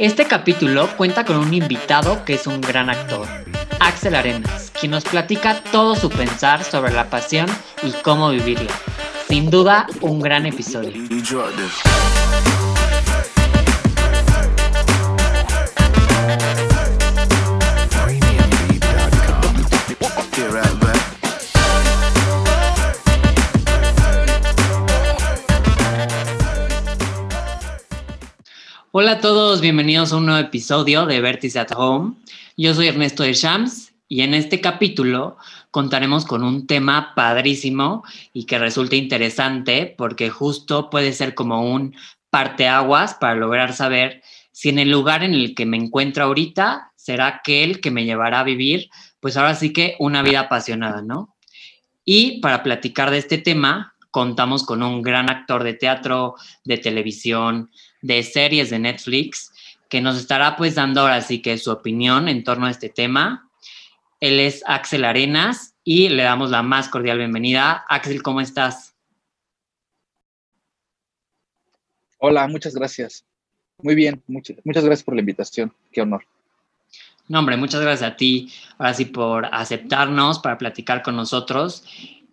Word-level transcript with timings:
Este 0.00 0.24
capítulo 0.24 0.88
cuenta 0.96 1.24
con 1.24 1.36
un 1.36 1.54
invitado 1.54 2.24
que 2.24 2.34
es 2.34 2.48
un 2.48 2.60
gran 2.60 2.90
actor, 2.90 3.28
Axel 3.78 4.16
Arenas, 4.16 4.72
quien 4.78 4.90
nos 4.90 5.04
platica 5.04 5.60
todo 5.70 5.94
su 5.94 6.10
pensar 6.10 6.64
sobre 6.64 6.92
la 6.92 7.08
pasión 7.10 7.46
y 7.80 7.92
cómo 8.02 8.30
vivirla. 8.30 8.72
Sin 9.28 9.50
duda, 9.50 9.86
un 10.00 10.18
gran 10.20 10.46
episodio. 10.46 10.92
Hola 28.96 29.10
a 29.10 29.20
todos, 29.20 29.60
bienvenidos 29.60 30.12
a 30.12 30.18
un 30.18 30.26
nuevo 30.26 30.38
episodio 30.38 31.04
de 31.04 31.20
Vertice 31.20 31.58
at 31.58 31.72
Home. 31.74 32.14
Yo 32.56 32.74
soy 32.74 32.86
Ernesto 32.86 33.24
de 33.24 33.32
Shams 33.32 33.92
y 34.06 34.20
en 34.20 34.34
este 34.34 34.60
capítulo 34.60 35.36
contaremos 35.72 36.24
con 36.24 36.44
un 36.44 36.68
tema 36.68 37.12
padrísimo 37.16 38.04
y 38.32 38.46
que 38.46 38.56
resulta 38.56 38.94
interesante 38.94 39.92
porque 39.98 40.30
justo 40.30 40.90
puede 40.90 41.12
ser 41.12 41.34
como 41.34 41.68
un 41.74 41.96
parteaguas 42.30 43.14
para 43.14 43.34
lograr 43.34 43.72
saber 43.72 44.22
si 44.52 44.68
en 44.68 44.78
el 44.78 44.92
lugar 44.92 45.24
en 45.24 45.34
el 45.34 45.56
que 45.56 45.66
me 45.66 45.76
encuentro 45.76 46.22
ahorita 46.22 46.92
será 46.94 47.26
aquel 47.26 47.80
que 47.80 47.90
me 47.90 48.04
llevará 48.04 48.38
a 48.38 48.44
vivir, 48.44 48.90
pues 49.18 49.36
ahora 49.36 49.56
sí 49.56 49.72
que 49.72 49.96
una 49.98 50.22
vida 50.22 50.38
apasionada, 50.38 51.02
¿no? 51.02 51.34
Y 52.04 52.40
para 52.40 52.62
platicar 52.62 53.10
de 53.10 53.18
este 53.18 53.38
tema, 53.38 53.96
contamos 54.12 54.62
con 54.62 54.84
un 54.84 55.02
gran 55.02 55.28
actor 55.28 55.64
de 55.64 55.74
teatro, 55.74 56.36
de 56.62 56.78
televisión, 56.78 57.70
de 58.04 58.22
series 58.22 58.68
de 58.68 58.78
Netflix, 58.78 59.50
que 59.88 60.02
nos 60.02 60.18
estará 60.18 60.56
pues 60.56 60.74
dando 60.74 61.00
ahora 61.00 61.22
sí 61.22 61.40
que 61.40 61.56
su 61.56 61.70
opinión 61.70 62.28
en 62.28 62.44
torno 62.44 62.66
a 62.66 62.70
este 62.70 62.90
tema. 62.90 63.48
Él 64.20 64.40
es 64.40 64.62
Axel 64.66 65.06
Arenas 65.06 65.74
y 65.84 66.10
le 66.10 66.22
damos 66.22 66.50
la 66.50 66.62
más 66.62 66.90
cordial 66.90 67.16
bienvenida. 67.16 67.82
Axel, 67.88 68.22
¿cómo 68.22 68.42
estás? 68.42 68.94
Hola, 72.18 72.46
muchas 72.46 72.74
gracias. 72.74 73.24
Muy 73.82 73.94
bien, 73.94 74.22
muchas, 74.26 74.58
muchas 74.64 74.84
gracias 74.84 75.02
por 75.02 75.14
la 75.14 75.20
invitación. 75.20 75.72
Qué 75.90 76.02
honor. 76.02 76.26
No, 77.26 77.38
hombre, 77.38 77.56
muchas 77.56 77.80
gracias 77.80 78.12
a 78.12 78.16
ti, 78.16 78.52
ahora 78.76 78.92
sí, 78.92 79.06
por 79.06 79.46
aceptarnos 79.46 80.40
para 80.40 80.58
platicar 80.58 81.02
con 81.02 81.16
nosotros. 81.16 81.84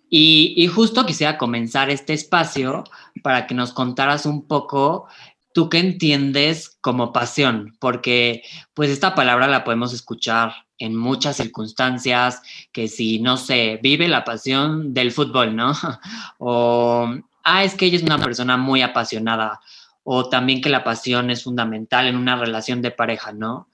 Y, 0.10 0.54
y, 0.58 0.68
justo 0.68 1.06
quisiera 1.06 1.38
comenzar 1.38 1.90
este 1.90 2.12
espacio 2.12 2.84
para 3.24 3.48
que 3.48 3.56
nos 3.56 3.72
contaras 3.72 4.26
un 4.26 4.46
poco 4.46 5.08
¿tú 5.54 5.70
qué 5.70 5.80
entiendes 5.80 6.78
como 6.82 7.14
pasión? 7.14 7.76
Porque 7.80 8.44
pues 8.74 8.90
esta 8.90 9.16
palabra 9.16 9.48
la 9.48 9.64
podemos 9.64 9.94
escuchar 9.94 10.54
en 10.78 10.96
muchas 10.96 11.38
circunstancias, 11.38 12.42
que 12.72 12.88
si, 12.88 13.20
no 13.20 13.38
sé, 13.38 13.80
vive 13.84 14.08
la 14.08 14.24
pasión 14.24 14.94
del 14.94 15.12
fútbol, 15.12 15.56
¿no? 15.56 15.74
O, 16.40 17.08
ah, 17.44 17.64
es 17.64 17.76
que 17.76 17.86
ella 17.86 17.98
es 17.98 18.04
una 18.04 18.18
persona 18.18 18.58
muy 18.58 18.82
apasionada, 18.82 19.60
o 20.04 20.28
también 20.28 20.62
que 20.62 20.70
la 20.70 20.84
pasión 20.84 21.30
es 21.30 21.44
fundamental 21.44 22.08
en 22.08 22.16
una 22.16 22.36
relación 22.36 22.82
de 22.82 22.92
pareja, 22.92 23.32
¿no? 23.32 23.68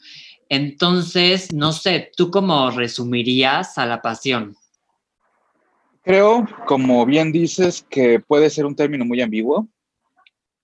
Entonces, 0.50 1.54
no 1.54 1.72
sé, 1.72 2.12
¿tú 2.16 2.30
cómo 2.32 2.72
resumirías 2.72 3.78
a 3.78 3.86
la 3.86 4.02
pasión? 4.02 4.56
Creo, 6.04 6.46
como 6.66 7.06
bien 7.06 7.32
dices, 7.32 7.86
que 7.90 8.20
puede 8.20 8.50
ser 8.50 8.66
un 8.66 8.76
término 8.76 9.04
muy 9.04 9.22
ambiguo, 9.22 9.68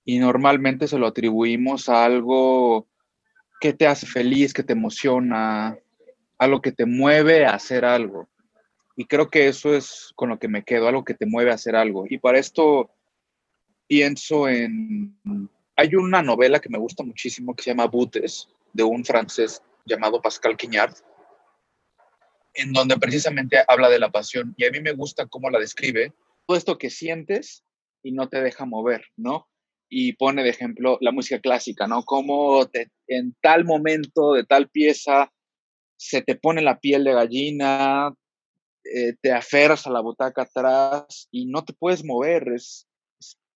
y 0.06 0.20
normalmente 0.20 0.88
se 0.88 0.98
lo 0.98 1.08
atribuimos 1.08 1.90
a 1.90 2.04
algo 2.06 2.88
que 3.60 3.74
te 3.74 3.88
hace 3.88 4.06
feliz, 4.06 4.54
que 4.54 4.64
te 4.64 4.74
emociona, 4.74 5.78
algo 6.38 6.62
que 6.62 6.72
te 6.72 6.86
mueve 6.86 7.46
a 7.46 7.54
hacer 7.54 7.86
algo. 7.86 8.28
Y 8.96 9.06
creo 9.06 9.30
que 9.30 9.48
eso 9.48 9.74
es 9.74 10.12
con 10.16 10.30
lo 10.30 10.38
que 10.38 10.48
me 10.48 10.64
quedo, 10.64 10.88
algo 10.88 11.04
que 11.04 11.14
te 11.14 11.26
mueve 11.26 11.52
a 11.52 11.56
hacer 11.56 11.76
algo. 11.76 12.06
Y 12.08 12.18
para 12.18 12.40
esto 12.40 12.92
pienso 13.88 14.48
en... 14.48 15.18
Hay 15.76 15.96
una 15.96 16.22
novela 16.22 16.60
que 16.60 16.70
me 16.70 16.78
gusta 16.78 17.04
muchísimo 17.04 17.56
que 17.56 17.64
se 17.64 17.72
llama 17.72 17.88
Butes, 17.88 18.48
de 18.74 18.84
un 18.84 19.04
francés 19.04 19.64
llamado 19.86 20.22
Pascal 20.22 20.56
Quignard, 20.56 20.94
en 22.54 22.74
donde 22.74 22.98
precisamente 22.98 23.58
habla 23.68 23.90
de 23.90 24.00
la 24.00 24.12
pasión. 24.12 24.54
Y 24.58 24.66
a 24.66 24.72
mí 24.72 24.82
me 24.82 24.92
gusta 24.92 25.26
cómo 25.26 25.50
la 25.50 25.60
describe. 25.60 26.14
Todo 26.46 26.58
esto 26.58 26.78
que 26.78 26.90
sientes 26.90 27.64
y 28.04 28.12
no 28.12 28.30
te 28.30 28.42
deja 28.42 28.66
mover, 28.66 29.06
¿no? 29.16 29.48
Y 29.90 30.14
pone 30.14 30.44
de 30.44 30.50
ejemplo 30.50 30.98
la 31.02 31.12
música 31.12 31.40
clásica, 31.40 31.88
¿no? 31.88 32.04
Como 32.04 32.68
en 33.08 33.36
tal 33.42 33.66
momento 33.66 34.34
de 34.34 34.44
tal 34.44 34.70
pieza 34.70 35.32
se 35.98 36.22
te 36.22 36.36
pone 36.36 36.62
la 36.62 36.80
piel 36.80 37.04
de 37.04 37.14
gallina, 37.14 38.14
eh, 38.84 39.14
te 39.22 39.32
aferras 39.32 39.88
a 39.88 39.92
la 39.92 40.02
butaca 40.02 40.44
atrás 40.44 41.28
y 41.32 41.46
no 41.46 41.64
te 41.64 41.74
puedes 41.74 42.04
mover, 42.04 42.50
es, 42.54 42.88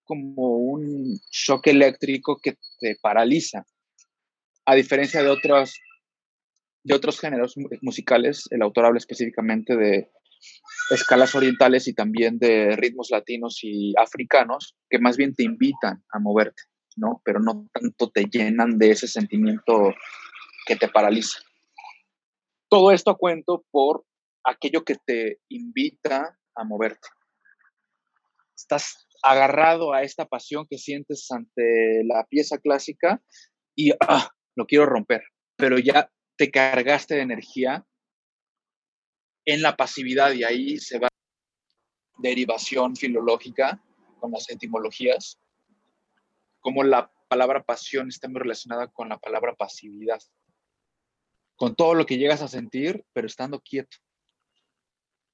como 0.04 0.56
un 0.56 1.20
shock 1.30 1.66
eléctrico 1.66 2.40
que 2.42 2.56
te 2.80 2.96
paraliza. 3.02 3.66
A 4.64 4.74
diferencia 4.74 5.22
de 5.22 5.28
otros, 5.28 5.74
de 6.82 6.94
otros 6.94 7.20
géneros 7.20 7.56
musicales, 7.82 8.44
el 8.50 8.62
autor 8.62 8.86
habla 8.86 8.98
específicamente 8.98 9.76
de 9.76 10.10
escalas 10.90 11.34
orientales 11.34 11.88
y 11.88 11.94
también 11.94 12.38
de 12.38 12.76
ritmos 12.76 13.10
latinos 13.10 13.58
y 13.62 13.94
africanos 13.98 14.76
que 14.88 14.98
más 14.98 15.16
bien 15.16 15.34
te 15.34 15.44
invitan 15.44 16.02
a 16.10 16.18
moverte, 16.18 16.62
¿no? 16.96 17.20
Pero 17.24 17.40
no 17.40 17.68
tanto 17.72 18.10
te 18.10 18.24
llenan 18.24 18.78
de 18.78 18.90
ese 18.90 19.06
sentimiento 19.06 19.94
que 20.66 20.76
te 20.76 20.88
paraliza. 20.88 21.38
Todo 22.68 22.92
esto 22.92 23.16
cuento 23.16 23.64
por 23.70 24.04
aquello 24.44 24.84
que 24.84 24.96
te 25.04 25.40
invita 25.48 26.38
a 26.54 26.64
moverte. 26.64 27.08
Estás 28.56 29.06
agarrado 29.22 29.92
a 29.92 30.02
esta 30.02 30.26
pasión 30.26 30.66
que 30.68 30.78
sientes 30.78 31.26
ante 31.30 32.02
la 32.04 32.24
pieza 32.28 32.58
clásica 32.58 33.22
y 33.74 33.92
ah, 34.00 34.30
lo 34.56 34.66
quiero 34.66 34.86
romper, 34.86 35.22
pero 35.56 35.78
ya 35.78 36.10
te 36.36 36.50
cargaste 36.50 37.16
de 37.16 37.22
energía 37.22 37.86
en 39.48 39.62
la 39.62 39.74
pasividad 39.74 40.32
y 40.32 40.44
ahí 40.44 40.78
se 40.78 40.98
va 40.98 41.08
derivación 42.18 42.94
filológica 42.96 43.82
con 44.20 44.30
las 44.30 44.50
etimologías, 44.50 45.38
como 46.60 46.82
la 46.82 47.10
palabra 47.28 47.64
pasión 47.64 48.08
está 48.08 48.28
muy 48.28 48.40
relacionada 48.40 48.88
con 48.88 49.08
la 49.08 49.16
palabra 49.16 49.54
pasividad, 49.54 50.20
con 51.56 51.74
todo 51.74 51.94
lo 51.94 52.04
que 52.04 52.18
llegas 52.18 52.42
a 52.42 52.48
sentir, 52.48 53.06
pero 53.14 53.26
estando 53.26 53.58
quieto. 53.60 53.96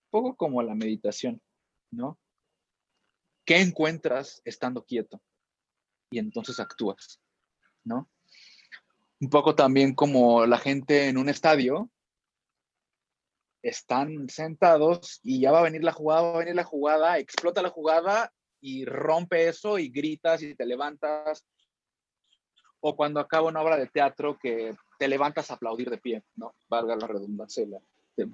Un 0.05 0.11
poco 0.11 0.37
como 0.37 0.63
la 0.63 0.77
meditación, 0.77 1.43
¿no? 1.91 2.17
¿Qué 3.45 3.61
encuentras 3.61 4.41
estando 4.45 4.85
quieto? 4.85 5.21
Y 6.13 6.21
entonces 6.21 6.61
actúas, 6.61 7.21
¿no? 7.83 8.09
Un 9.21 9.29
poco 9.29 9.57
también 9.57 9.93
como 9.93 10.47
la 10.47 10.59
gente 10.59 11.09
en 11.09 11.19
un 11.19 11.29
estadio 11.29 11.91
están 13.65 14.29
sentados 14.29 15.21
y 15.23 15.41
ya 15.41 15.51
va 15.51 15.61
a 15.61 15.65
venir 15.65 15.83
la 15.83 15.93
jugada, 15.93 16.23
va 16.23 16.35
a 16.35 16.39
venir 16.39 16.55
la 16.55 16.65
jugada, 16.65 17.19
explota 17.19 17.63
la 17.63 17.71
jugada 17.71 18.31
y 18.61 18.85
rompe 18.85 19.49
eso 19.49 19.79
y 19.79 19.89
gritas 19.89 20.43
y 20.43 20.55
te 20.55 20.67
levantas. 20.67 21.47
O 22.81 22.95
cuando 22.95 23.21
acaba 23.21 23.49
una 23.49 23.63
obra 23.63 23.79
de 23.79 23.87
teatro 23.87 24.39
que 24.39 24.75
te 24.99 25.09
levantas 25.09 25.51
a 25.51 25.55
aplaudir 25.55 25.89
de 25.89 25.97
pie, 25.97 26.23
¿no? 26.37 26.55
Valga 26.69 26.95
la 26.95 27.07
redundancia, 27.07 27.65
te, 28.15 28.27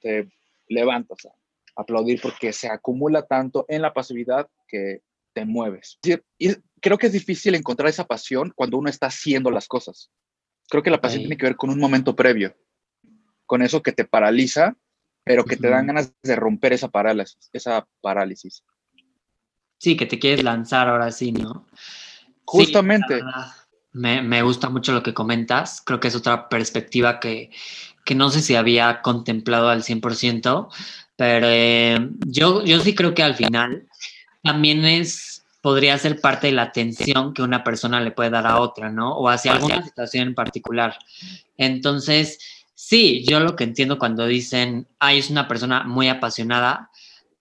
te 0.00 0.28
levantas 0.68 1.26
a 1.26 1.32
aplaudir 1.76 2.18
porque 2.22 2.54
se 2.54 2.68
acumula 2.68 3.26
tanto 3.26 3.66
en 3.68 3.82
la 3.82 3.92
pasividad 3.92 4.48
que 4.66 5.02
te 5.34 5.44
mueves. 5.44 5.98
Y 6.38 6.54
creo 6.80 6.96
que 6.96 7.08
es 7.08 7.12
difícil 7.12 7.54
encontrar 7.54 7.90
esa 7.90 8.06
pasión 8.06 8.52
cuando 8.56 8.78
uno 8.78 8.88
está 8.88 9.08
haciendo 9.08 9.50
las 9.50 9.68
cosas. 9.68 10.10
Creo 10.70 10.82
que 10.82 10.90
la 10.90 11.00
pasión 11.00 11.20
tiene 11.20 11.36
que 11.36 11.46
ver 11.46 11.56
con 11.56 11.68
un 11.68 11.78
momento 11.78 12.16
previo 12.16 12.56
con 13.50 13.62
eso 13.62 13.82
que 13.82 13.90
te 13.90 14.04
paraliza, 14.04 14.76
pero 15.24 15.44
que 15.44 15.56
te 15.56 15.68
dan 15.68 15.88
ganas 15.88 16.12
de 16.22 16.36
romper 16.36 16.72
esa 16.72 16.86
parálisis, 16.86 17.50
esa 17.52 17.84
parálisis. 18.00 18.62
Sí, 19.76 19.96
que 19.96 20.06
te 20.06 20.20
quieres 20.20 20.44
lanzar 20.44 20.88
ahora 20.88 21.10
sí, 21.10 21.32
¿no? 21.32 21.66
Justamente. 22.44 23.20
me, 23.90 24.42
gusta 24.42 24.68
mucho 24.68 24.92
lo 24.92 25.02
que 25.02 25.14
comentas. 25.14 25.82
Creo 25.84 25.98
que 25.98 26.06
es 26.06 26.14
otra 26.14 26.48
perspectiva 26.48 27.18
que, 27.18 27.50
no 28.14 28.30
sé 28.30 28.40
si 28.40 28.54
había 28.54 29.02
contemplado 29.02 29.68
al 29.68 29.82
100%, 29.82 30.68
pero 31.16 31.46
eh, 31.50 32.08
yo, 32.28 32.64
yo 32.64 32.78
sí 32.78 32.94
creo 32.94 33.14
que 33.14 33.24
al 33.24 33.34
final 33.34 33.88
también 34.44 34.84
es, 34.84 35.44
podría 35.60 35.98
ser 35.98 36.20
parte 36.20 36.46
de 36.46 36.52
la 36.52 36.62
atención 36.62 37.34
que 37.34 37.42
una 37.42 37.64
persona 37.64 38.00
le 38.00 38.12
puede 38.12 38.30
dar 38.30 38.46
a 38.46 38.60
otra, 38.60 38.92
¿no? 38.92 39.16
O 39.16 39.28
hacia 39.28 39.54
alguna 39.54 39.82
situación 39.82 40.28
en 40.28 40.34
particular. 40.36 40.96
Entonces, 41.56 42.38
Sí, 42.90 43.24
yo 43.24 43.38
lo 43.38 43.54
que 43.54 43.62
entiendo 43.62 44.00
cuando 44.00 44.26
dicen, 44.26 44.88
ay, 44.98 45.20
es 45.20 45.30
una 45.30 45.46
persona 45.46 45.84
muy 45.84 46.08
apasionada, 46.08 46.90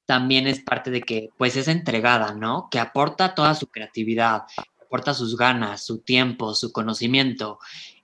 también 0.05 0.45
es 0.45 0.59
parte 0.59 0.91
de 0.91 1.01
que, 1.01 1.31
pues, 1.39 1.55
es 1.55 1.67
entregada, 1.67 2.35
¿no? 2.35 2.67
Que 2.69 2.77
aporta 2.77 3.33
toda 3.33 3.55
su 3.55 3.65
creatividad, 3.65 4.43
aporta 4.79 5.15
sus 5.15 5.35
ganas, 5.35 5.83
su 5.83 6.01
tiempo, 6.01 6.53
su 6.53 6.71
conocimiento. 6.71 7.57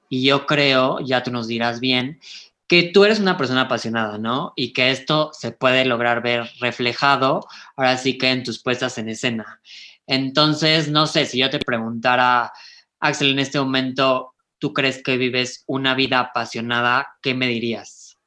Y 0.10 0.24
yo 0.24 0.48
creo, 0.48 1.02
ya 1.02 1.22
tú 1.22 1.30
nos 1.30 1.46
dirás 1.46 1.80
bien, 1.80 2.20
que 2.66 2.90
tú 2.92 3.06
eres 3.06 3.20
una 3.20 3.38
persona 3.38 3.62
apasionada, 3.62 4.18
¿no? 4.18 4.54
Y 4.56 4.74
que 4.74 4.90
esto 4.90 5.30
se 5.32 5.52
puede 5.52 5.86
lograr 5.86 6.24
ver 6.24 6.50
reflejado 6.60 7.48
ahora 7.76 8.00
sí 8.00 8.18
que 8.18 8.32
en 8.32 8.44
tus 8.44 8.58
puestas 8.58 8.98
en 8.98 9.10
escena. 9.10 9.62
Entonces, 10.08 10.90
no 10.90 11.06
sé, 11.06 11.28
si 11.28 11.38
yo 11.38 11.52
te 11.52 11.60
preguntara, 11.60 12.52
Axel, 13.00 13.30
en 13.30 13.38
este 13.38 13.60
momento, 13.60 14.35
¿tú 14.60 14.74
crees 14.74 15.02
que 15.04 15.18
vives 15.18 15.63
una 15.68 15.96
vida 15.96 16.19
apasionada? 16.19 17.07
¿Qué 17.22 17.34
me 17.34 17.48
dirías? 17.48 18.18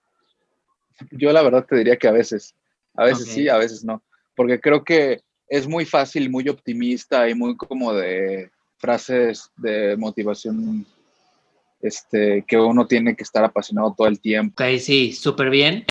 Yo 1.10 1.32
la 1.32 1.42
verdad 1.42 1.64
te 1.64 1.76
diría 1.76 1.96
que 1.96 2.08
a 2.08 2.12
veces, 2.12 2.54
a 2.94 3.04
veces 3.04 3.28
sí, 3.28 3.48
a 3.48 3.56
veces 3.56 3.84
no, 3.84 4.02
porque 4.34 4.60
creo 4.60 4.84
que 4.84 5.22
es 5.48 5.66
muy 5.66 5.84
fácil, 5.84 6.30
muy 6.30 6.48
optimista 6.48 7.28
y 7.28 7.34
muy 7.34 7.56
como 7.56 7.92
de 7.92 8.50
frases 8.78 9.50
de 9.56 9.96
motivación 9.96 10.86
este, 11.80 12.44
que 12.46 12.56
uno 12.56 12.86
tiene 12.86 13.16
que 13.16 13.22
estar 13.22 13.44
apasionado 13.44 13.94
todo 13.96 14.08
el 14.08 14.20
tiempo. 14.20 14.62
Ok, 14.62 14.78
sí, 14.78 15.12
súper 15.12 15.50
bien. 15.50 15.84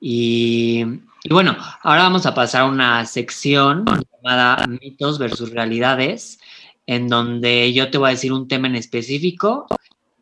Y, 0.00 0.84
y, 1.24 1.32
bueno, 1.32 1.56
ahora 1.82 2.02
vamos 2.02 2.26
a 2.26 2.34
pasar 2.34 2.62
a 2.62 2.66
una 2.66 3.04
sección 3.06 3.84
llamada 4.22 4.66
mitos 4.66 5.18
versus 5.18 5.50
realidades, 5.50 6.38
en 6.88 7.06
donde 7.06 7.74
yo 7.74 7.90
te 7.90 7.98
voy 7.98 8.08
a 8.08 8.12
decir 8.12 8.32
un 8.32 8.48
tema 8.48 8.66
en 8.66 8.74
específico 8.74 9.66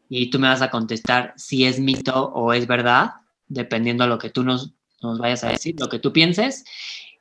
y 0.09 0.31
tú 0.31 0.41
me 0.41 0.49
vas 0.49 0.63
a 0.63 0.71
contestar 0.71 1.33
si 1.37 1.65
es 1.65 1.79
mito 1.79 2.33
o 2.35 2.53
es 2.53 2.67
verdad, 2.67 3.13
dependiendo 3.47 4.03
de 4.03 4.11
lo 4.11 4.19
que 4.19 4.31
tú 4.31 4.43
nos, 4.43 4.75
vayas 5.01 5.45
a 5.45 5.51
decir, 5.51 5.77
lo 5.79 5.89
que 5.89 6.01
tú 6.01 6.13
pienses. 6.13 6.65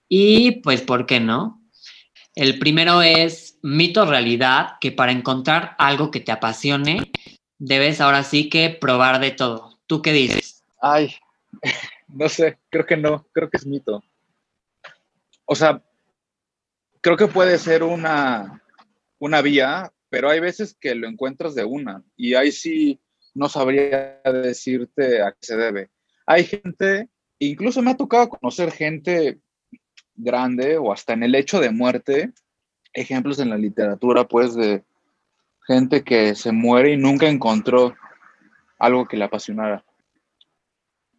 Y 0.10 0.62
pues, 0.62 0.82
¿por 0.82 1.06
qué 1.06 1.20
no? 1.20 1.62
El 2.34 2.58
primero 2.58 3.04
es 3.04 3.60
mito 3.62 4.08
realidad, 4.08 4.78
que 4.82 4.92
para 4.92 5.12
encontrar 5.12 5.76
algo 5.78 6.10
que 6.10 6.22
te 6.22 6.32
apasione, 6.32 7.12
debes 7.60 8.02
ahora 8.02 8.24
sí 8.24 8.50
que 8.50 8.72
probar 8.72 9.20
de 9.20 9.30
todo. 9.30 9.78
¿Tú 9.86 10.02
qué 10.02 10.12
dices? 10.12 10.66
Ay, 10.82 11.14
no 12.08 12.30
sé, 12.30 12.58
creo 12.72 12.88
que 12.88 12.98
no, 12.98 13.28
creo 13.32 13.48
que 13.52 13.58
es 13.58 13.68
mito. 13.68 14.04
O 15.46 15.54
sea, 15.54 15.84
creo 17.02 17.16
que 17.16 17.28
puede 17.28 17.60
ser 17.60 17.84
una, 17.84 18.64
una 19.26 19.42
vía, 19.42 19.92
pero 20.10 20.30
hay 20.30 20.40
veces 20.40 20.78
que 20.80 20.96
lo 20.96 21.08
encuentras 21.08 21.56
de 21.56 21.66
una 21.66 22.04
y 22.16 22.36
ahí 22.36 22.52
sí 22.52 23.02
no 23.34 23.50
sabría 23.50 24.22
decirte 24.24 25.22
a 25.22 25.32
qué 25.32 25.40
se 25.42 25.58
debe. 25.58 25.90
Hay 26.26 26.46
gente, 26.46 27.10
incluso 27.40 27.82
me 27.82 27.92
ha 27.92 27.98
tocado 27.98 28.30
conocer 28.30 28.72
gente 28.72 29.40
grande 30.16 30.78
o 30.78 30.92
hasta 30.92 31.14
en 31.14 31.24
el 31.24 31.36
hecho 31.36 31.60
de 31.60 31.72
muerte, 31.72 32.32
ejemplos 32.94 33.40
en 33.40 33.50
la 33.50 33.58
literatura, 33.58 34.28
pues, 34.28 34.56
de 34.56 34.84
gente 35.68 36.04
que 36.04 36.36
se 36.36 36.52
muere 36.52 36.94
y 36.94 36.98
nunca 36.98 37.28
encontró 37.28 37.96
algo 38.80 39.08
que 39.08 39.18
le 39.18 39.26
apasionara. 39.26 39.84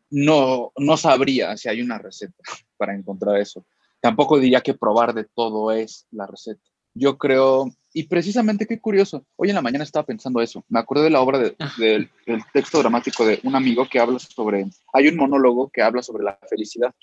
No, 0.09 0.73
no 0.79 0.97
sabría 0.97 1.57
si 1.57 1.69
hay 1.69 1.83
una 1.83 1.99
receta 1.99 2.43
para 2.77 2.95
encontrar 2.95 3.37
eso. 3.39 3.67
Tampoco 4.01 4.39
diría 4.39 4.61
que 4.61 4.75
probar 4.75 5.13
de 5.13 5.25
todo 5.25 5.73
es 5.73 6.07
la 6.11 6.27
receta. 6.27 6.63
Yo 6.95 7.19
creo, 7.19 7.67
y 7.97 8.03
precisamente 8.03 8.67
qué 8.67 8.79
curioso, 8.79 9.25
hoy 9.37 9.49
en 9.49 9.55
la 9.55 9.63
mañana 9.63 9.83
estaba 9.83 10.05
pensando 10.05 10.43
eso. 10.43 10.63
Me 10.69 10.79
acordé 10.79 11.05
de 11.05 11.09
la 11.09 11.23
obra 11.23 11.39
del 11.39 12.11
texto 12.53 12.81
dramático 12.81 13.25
de 13.25 13.41
un 13.43 13.57
amigo 13.57 13.89
que 13.89 13.99
habla 13.99 14.19
sobre, 14.19 14.67
hay 14.93 15.09
un 15.09 15.17
monólogo 15.17 15.71
que 15.71 15.81
habla 15.81 16.03
sobre 16.03 16.23
la 16.23 16.39
felicidad 16.47 16.95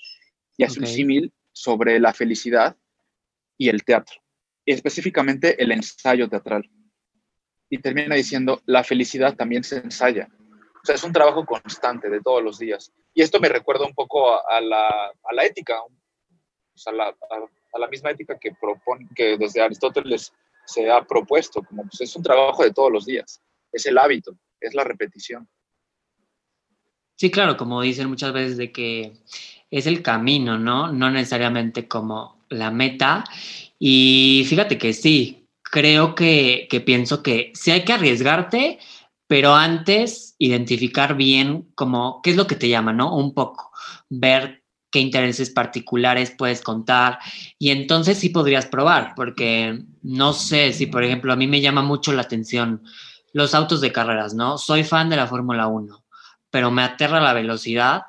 y 0.56 0.62
hace 0.62 0.78
un 0.78 0.86
símil 0.86 1.32
sobre 1.50 1.98
la 1.98 2.12
felicidad 2.12 2.76
y 3.58 3.70
el 3.70 3.82
teatro, 3.82 4.20
y 4.64 4.72
específicamente 4.72 5.60
el 5.60 5.72
ensayo 5.72 6.28
teatral 6.28 6.70
y 7.68 7.78
termina 7.78 8.14
diciendo, 8.14 8.62
la 8.64 8.84
felicidad 8.84 9.34
también 9.34 9.64
se 9.64 9.78
ensaya. 9.78 10.28
O 10.80 10.86
sea, 10.86 10.94
es 10.94 11.02
un 11.02 11.12
trabajo 11.12 11.44
constante 11.44 12.08
de 12.08 12.20
todos 12.20 12.40
los 12.40 12.60
días. 12.60 12.92
Y 13.14 13.22
esto 13.22 13.40
me 13.40 13.48
recuerda 13.48 13.84
un 13.84 13.94
poco 13.94 14.30
a, 14.48 14.60
la, 14.60 14.86
a 14.86 15.34
la, 15.34 15.44
ética, 15.44 15.74
a, 15.74 16.92
la, 16.92 17.08
a, 17.08 17.78
la, 17.80 17.88
misma 17.88 18.12
ética 18.12 18.38
que, 18.38 18.52
propone, 18.52 19.08
que 19.16 19.36
desde 19.36 19.60
Aristóteles 19.60 20.32
se 20.66 20.90
ha 20.90 21.04
propuesto, 21.04 21.62
como 21.62 21.82
pues, 21.82 22.00
es 22.00 22.16
un 22.16 22.22
trabajo 22.22 22.62
de 22.62 22.72
todos 22.72 22.90
los 22.90 23.06
días, 23.06 23.40
es 23.72 23.86
el 23.86 23.98
hábito, 23.98 24.36
es 24.60 24.74
la 24.74 24.84
repetición. 24.84 25.48
Sí, 27.16 27.30
claro, 27.30 27.56
como 27.56 27.80
dicen 27.80 28.08
muchas 28.08 28.32
veces 28.32 28.56
de 28.56 28.72
que 28.72 29.12
es 29.70 29.86
el 29.86 30.02
camino, 30.02 30.58
¿no? 30.58 30.92
No 30.92 31.10
necesariamente 31.10 31.86
como 31.86 32.44
la 32.48 32.70
meta. 32.70 33.24
Y 33.78 34.44
fíjate 34.48 34.78
que 34.78 34.92
sí, 34.92 35.48
creo 35.62 36.14
que, 36.14 36.68
pienso 36.84 37.22
que 37.22 37.52
sí 37.54 37.70
hay 37.70 37.84
que 37.84 37.92
arriesgarte, 37.92 38.78
pero 39.26 39.54
antes 39.54 40.34
identificar 40.38 41.16
bien 41.16 41.70
como 41.74 42.20
qué 42.22 42.30
es 42.30 42.36
lo 42.36 42.46
que 42.46 42.56
te 42.56 42.68
llama, 42.68 42.92
¿no? 42.92 43.16
Un 43.16 43.32
poco, 43.32 43.70
ver 44.08 44.63
qué 44.94 45.00
intereses 45.00 45.50
particulares 45.50 46.30
puedes 46.38 46.60
contar 46.60 47.18
y 47.58 47.70
entonces 47.70 48.16
sí 48.16 48.28
podrías 48.28 48.66
probar, 48.66 49.14
porque 49.16 49.82
no 50.02 50.32
sé 50.32 50.72
si, 50.72 50.86
por 50.86 51.02
ejemplo, 51.02 51.32
a 51.32 51.36
mí 51.36 51.48
me 51.48 51.60
llama 51.60 51.82
mucho 51.82 52.12
la 52.12 52.22
atención 52.22 52.80
los 53.32 53.56
autos 53.56 53.80
de 53.80 53.90
carreras, 53.90 54.34
¿no? 54.34 54.56
Soy 54.56 54.84
fan 54.84 55.10
de 55.10 55.16
la 55.16 55.26
Fórmula 55.26 55.66
1, 55.66 56.04
pero 56.48 56.70
me 56.70 56.84
aterra 56.84 57.20
la 57.20 57.32
velocidad, 57.32 58.02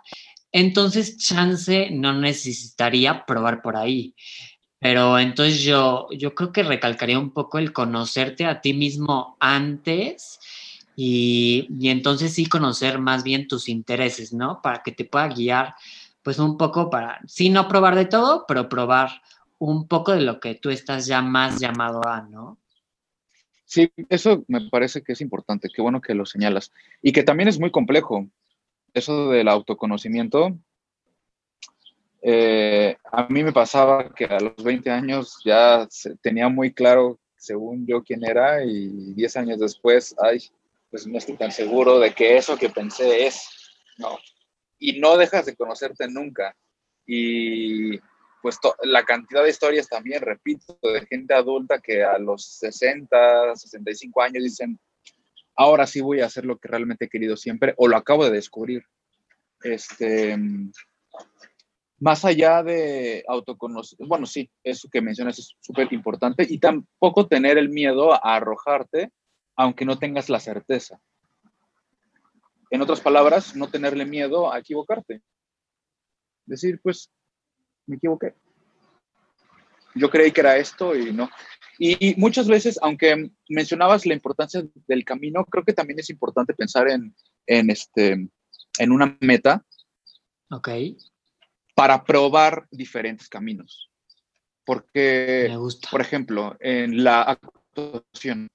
entonces 0.51 1.17
chance 1.17 1.89
no 1.89 2.13
necesitaría 2.13 3.25
probar 3.25 3.63
por 3.63 3.77
ahí. 3.77 4.13
Pero 4.77 5.17
entonces 5.17 5.63
yo, 5.63 6.07
yo 6.15 6.35
creo 6.35 6.51
que 6.51 6.61
recalcaría 6.61 7.17
un 7.17 7.31
poco 7.31 7.57
el 7.57 7.73
conocerte 7.73 8.45
a 8.45 8.61
ti 8.61 8.75
mismo 8.75 9.37
antes 9.39 10.39
y, 10.95 11.67
y, 11.79 11.89
entonces 11.89 12.35
sí 12.35 12.45
conocer 12.45 12.99
más 12.99 13.23
bien 13.23 13.47
tus 13.47 13.69
intereses, 13.69 14.33
¿no? 14.33 14.61
Para 14.61 14.83
que 14.83 14.91
te 14.91 15.03
pueda 15.03 15.27
guiar, 15.29 15.73
pues 16.25 16.39
un 16.39 16.57
poco 16.57 16.89
para, 16.89 17.19
sí, 17.27 17.51
no 17.51 17.67
probar 17.67 17.93
de 17.93 18.05
todo, 18.05 18.45
pero 18.47 18.67
probar 18.67 19.21
un 19.59 19.87
poco 19.87 20.11
de 20.11 20.21
lo 20.21 20.39
que 20.39 20.55
tú 20.55 20.71
estás 20.71 21.05
ya 21.05 21.21
más 21.21 21.59
llamado 21.59 22.01
a, 22.03 22.23
¿no? 22.23 22.57
Sí, 23.65 23.91
eso 24.09 24.43
me 24.47 24.67
parece 24.71 25.03
que 25.03 25.13
es 25.13 25.21
importante, 25.21 25.69
qué 25.71 25.83
bueno 25.83 26.01
que 26.01 26.15
lo 26.15 26.25
señalas. 26.25 26.71
Y 27.03 27.11
que 27.11 27.21
también 27.21 27.47
es 27.47 27.59
muy 27.59 27.69
complejo. 27.69 28.25
Eso 28.95 29.29
del 29.29 29.47
autoconocimiento, 29.47 30.57
eh, 32.23 32.97
a 33.11 33.27
mí 33.27 33.43
me 33.43 33.53
pasaba 33.53 34.11
que 34.11 34.25
a 34.25 34.39
los 34.39 34.55
20 34.63 34.89
años 34.89 35.41
ya 35.45 35.87
tenía 36.23 36.49
muy 36.49 36.73
claro, 36.73 37.19
según 37.37 37.85
yo, 37.85 38.01
quién 38.01 38.25
era 38.25 38.65
y 38.65 39.13
10 39.13 39.37
años 39.37 39.59
después, 39.59 40.15
ay, 40.19 40.39
pues 40.89 41.05
no 41.05 41.19
estoy 41.19 41.37
tan 41.37 41.51
seguro 41.51 41.99
de 41.99 42.15
que 42.15 42.35
eso 42.35 42.57
que 42.57 42.69
pensé 42.69 43.27
es, 43.27 43.47
¿no? 43.99 44.17
Y 44.77 44.99
no 44.99 45.17
dejas 45.17 45.45
de 45.45 45.55
conocerte 45.55 46.07
nunca. 46.07 46.55
Y 47.05 47.97
pues 48.41 48.59
la 48.83 49.03
cantidad 49.03 49.43
de 49.43 49.49
historias 49.49 49.87
también, 49.87 50.21
repito, 50.21 50.77
de 50.81 51.05
gente 51.07 51.33
adulta 51.33 51.79
que 51.79 52.03
a 52.03 52.19
los 52.19 52.45
60, 52.45 53.55
65 53.55 54.21
años 54.21 54.43
dicen, 54.43 54.79
ahora 55.55 55.87
sí 55.87 56.01
voy 56.01 56.21
a 56.21 56.27
hacer 56.27 56.45
lo 56.45 56.57
que 56.57 56.67
realmente 56.67 57.05
he 57.05 57.09
querido 57.09 57.37
siempre 57.37 57.73
o 57.77 57.87
lo 57.87 57.97
acabo 57.97 58.25
de 58.25 58.31
descubrir. 58.31 58.83
Este, 59.63 60.37
más 61.99 62.25
allá 62.25 62.61
de 62.61 63.23
autoconocer, 63.27 63.97
bueno, 64.05 64.25
sí, 64.25 64.49
eso 64.63 64.89
que 64.91 65.01
mencionas 65.01 65.39
es 65.39 65.55
súper 65.59 65.91
importante 65.93 66.45
y 66.47 66.59
tampoco 66.59 67.27
tener 67.27 67.57
el 67.57 67.69
miedo 67.69 68.13
a 68.13 68.35
arrojarte 68.35 69.11
aunque 69.55 69.85
no 69.85 69.97
tengas 69.97 70.29
la 70.29 70.39
certeza. 70.39 70.99
En 72.69 72.81
otras 72.81 73.01
palabras, 73.01 73.55
no 73.55 73.69
tenerle 73.69 74.05
miedo 74.05 74.51
a 74.51 74.59
equivocarte. 74.59 75.21
Decir, 76.45 76.79
pues, 76.81 77.11
me 77.85 77.97
equivoqué. 77.97 78.33
Yo 79.95 80.09
creí 80.09 80.31
que 80.31 80.41
era 80.41 80.57
esto 80.57 80.95
y 80.95 81.13
no. 81.13 81.29
Y, 81.77 82.15
muchas 82.17 82.47
veces, 82.47 82.79
aunque 82.81 83.31
mencionabas 83.49 84.05
la 84.05 84.13
importancia 84.13 84.63
del 84.87 85.05
camino, 85.05 85.45
creo 85.45 85.63
que 85.63 85.73
también 85.73 85.99
es 85.99 86.09
importante 86.09 86.53
pensar 86.53 86.89
en, 86.89 87.15
en, 87.45 87.69
este, 87.69 88.29
en 88.79 88.91
una 88.91 89.17
meta. 89.21 89.65
Ok 90.49 90.69
para 91.75 92.03
probar 92.03 92.67
diferentes 92.71 93.29
caminos. 93.29 93.91
Porque, 94.65 95.55
por 95.91 96.01
ejemplo, 96.01 96.57
en 96.59 97.03
la 97.03 97.21
actuación 97.21 98.47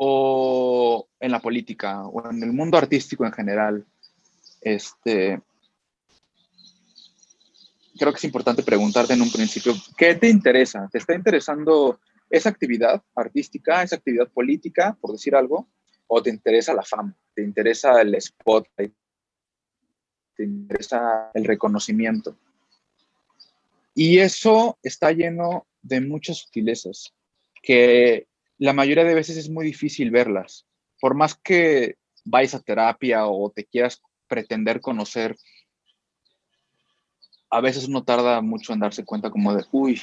o 0.00 1.08
en 1.20 1.30
la 1.32 1.40
política 1.40 2.06
o 2.06 2.30
en 2.30 2.42
el 2.42 2.52
mundo 2.52 2.78
artístico 2.78 3.26
en 3.26 3.32
general, 3.32 3.86
este, 4.60 5.40
creo 7.98 8.12
que 8.12 8.18
es 8.18 8.24
importante 8.24 8.62
preguntarte 8.62 9.14
en 9.14 9.22
un 9.22 9.30
principio, 9.30 9.74
¿qué 9.96 10.14
te 10.14 10.28
interesa? 10.28 10.88
¿Te 10.90 10.98
está 10.98 11.14
interesando 11.14 12.00
esa 12.30 12.48
actividad 12.48 13.02
artística, 13.14 13.82
esa 13.82 13.96
actividad 13.96 14.28
política, 14.28 14.96
por 15.00 15.12
decir 15.12 15.34
algo? 15.34 15.68
¿O 16.06 16.22
te 16.22 16.30
interesa 16.30 16.72
la 16.72 16.82
fama? 16.82 17.14
¿Te 17.34 17.42
interesa 17.42 18.00
el 18.00 18.20
spotlight? 18.20 18.94
te 20.38 20.44
interesa 20.44 21.32
el 21.34 21.44
reconocimiento. 21.44 22.38
Y 23.92 24.20
eso 24.20 24.78
está 24.84 25.10
lleno 25.10 25.66
de 25.82 26.00
muchas 26.00 26.38
sutilezas 26.38 27.12
que 27.60 28.27
la 28.58 28.72
mayoría 28.72 29.04
de 29.04 29.14
veces 29.14 29.36
es 29.36 29.48
muy 29.48 29.64
difícil 29.64 30.10
verlas. 30.10 30.66
Por 31.00 31.14
más 31.14 31.36
que 31.36 31.96
vayas 32.24 32.54
a 32.54 32.60
terapia 32.60 33.26
o 33.26 33.50
te 33.50 33.64
quieras 33.64 34.02
pretender 34.26 34.80
conocer, 34.80 35.36
a 37.50 37.60
veces 37.60 37.88
uno 37.88 38.04
tarda 38.04 38.40
mucho 38.40 38.72
en 38.72 38.80
darse 38.80 39.04
cuenta 39.04 39.30
como 39.30 39.54
de, 39.54 39.64
uy, 39.70 40.02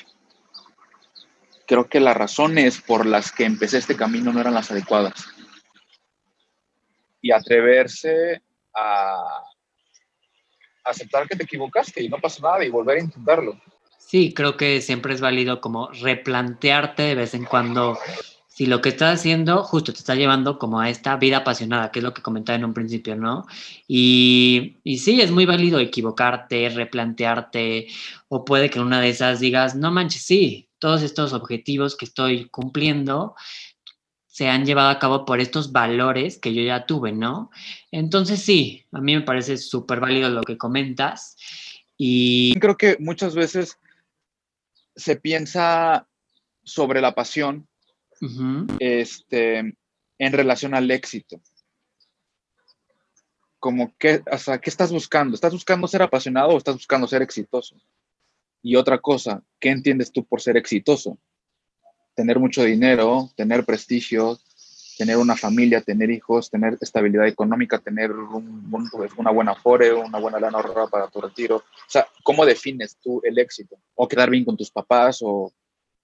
creo 1.67 1.87
que 1.87 1.99
las 1.99 2.15
razones 2.15 2.81
por 2.81 3.05
las 3.05 3.31
que 3.31 3.43
empecé 3.43 3.77
este 3.77 3.95
camino 3.95 4.31
no 4.31 4.39
eran 4.39 4.53
las 4.53 4.71
adecuadas. 4.71 5.27
Y 7.21 7.31
atreverse 7.31 8.41
a 8.73 9.43
aceptar 10.85 11.27
que 11.27 11.35
te 11.35 11.43
equivocaste 11.43 12.03
y 12.03 12.09
no 12.09 12.17
pasa 12.19 12.41
nada 12.41 12.63
y 12.63 12.69
volver 12.69 12.97
a 12.97 13.03
intentarlo. 13.03 13.59
Sí, 13.97 14.33
creo 14.33 14.55
que 14.55 14.81
siempre 14.81 15.13
es 15.13 15.21
válido 15.21 15.59
como 15.59 15.89
replantearte 15.89 17.03
de 17.03 17.15
vez 17.15 17.33
en 17.33 17.45
cuando 17.45 17.97
si 18.55 18.67
lo 18.67 18.79
que 18.79 18.87
estás 18.87 19.19
haciendo 19.19 19.63
justo 19.65 19.91
te 19.91 19.99
está 19.99 20.15
llevando 20.15 20.57
como 20.57 20.79
a 20.79 20.89
esta 20.89 21.17
vida 21.17 21.39
apasionada, 21.39 21.91
que 21.91 21.99
es 21.99 22.03
lo 22.03 22.13
que 22.13 22.21
comentaba 22.21 22.55
en 22.55 22.63
un 22.63 22.73
principio, 22.73 23.17
¿no? 23.17 23.45
Y, 23.85 24.77
y 24.81 24.99
sí, 24.99 25.19
es 25.19 25.29
muy 25.29 25.45
válido 25.45 25.77
equivocarte, 25.81 26.69
replantearte, 26.69 27.87
o 28.29 28.45
puede 28.45 28.69
que 28.69 28.79
una 28.79 29.01
de 29.01 29.09
esas 29.09 29.41
digas, 29.41 29.75
no 29.75 29.91
manches, 29.91 30.21
sí, 30.21 30.69
todos 30.79 31.01
estos 31.01 31.33
objetivos 31.33 31.97
que 31.97 32.05
estoy 32.05 32.47
cumpliendo 32.47 33.35
se 34.25 34.47
han 34.47 34.65
llevado 34.65 34.87
a 34.87 34.99
cabo 34.99 35.25
por 35.25 35.41
estos 35.41 35.73
valores 35.73 36.37
que 36.39 36.53
yo 36.53 36.61
ya 36.61 36.85
tuve, 36.85 37.11
¿no? 37.11 37.51
Entonces 37.91 38.41
sí, 38.41 38.85
a 38.93 39.01
mí 39.01 39.15
me 39.15 39.21
parece 39.21 39.57
súper 39.57 39.99
válido 39.99 40.29
lo 40.29 40.43
que 40.43 40.57
comentas. 40.57 41.35
Y 41.97 42.57
creo 42.61 42.77
que 42.77 42.95
muchas 43.01 43.35
veces 43.35 43.79
se 44.95 45.17
piensa 45.17 46.07
sobre 46.63 47.01
la 47.01 47.15
pasión 47.15 47.67
este, 48.79 49.59
en 50.17 50.33
relación 50.33 50.73
al 50.73 50.89
éxito. 50.91 51.41
Como 53.59 53.95
que, 53.97 54.21
o 54.31 54.37
sea, 54.37 54.59
¿qué 54.59 54.69
estás 54.69 54.91
buscando? 54.91 55.35
¿Estás 55.35 55.53
buscando 55.53 55.87
ser 55.87 56.01
apasionado 56.01 56.49
o 56.49 56.57
estás 56.57 56.75
buscando 56.75 57.07
ser 57.07 57.21
exitoso? 57.21 57.75
Y 58.61 58.75
otra 58.75 58.99
cosa, 58.99 59.43
¿qué 59.59 59.69
entiendes 59.69 60.11
tú 60.11 60.25
por 60.25 60.41
ser 60.41 60.57
exitoso? 60.57 61.17
Tener 62.15 62.39
mucho 62.39 62.63
dinero, 62.63 63.31
tener 63.35 63.65
prestigio, 63.65 64.39
tener 64.97 65.17
una 65.17 65.35
familia, 65.35 65.81
tener 65.81 66.09
hijos, 66.09 66.49
tener 66.49 66.77
estabilidad 66.81 67.27
económica, 67.27 67.79
tener 67.79 68.11
una 68.11 69.31
buena 69.31 69.55
fore, 69.55 69.93
una 69.93 70.19
buena 70.19 70.39
lana 70.39 70.57
ahorrada 70.57 70.87
para 70.87 71.07
tu 71.09 71.21
retiro. 71.21 71.57
O 71.57 71.89
sea, 71.89 72.07
¿cómo 72.23 72.45
defines 72.45 72.97
tú 73.01 73.21
el 73.23 73.37
éxito? 73.37 73.77
O 73.95 74.07
quedar 74.07 74.29
bien 74.29 74.45
con 74.45 74.57
tus 74.57 74.71
papás, 74.71 75.19
o, 75.21 75.51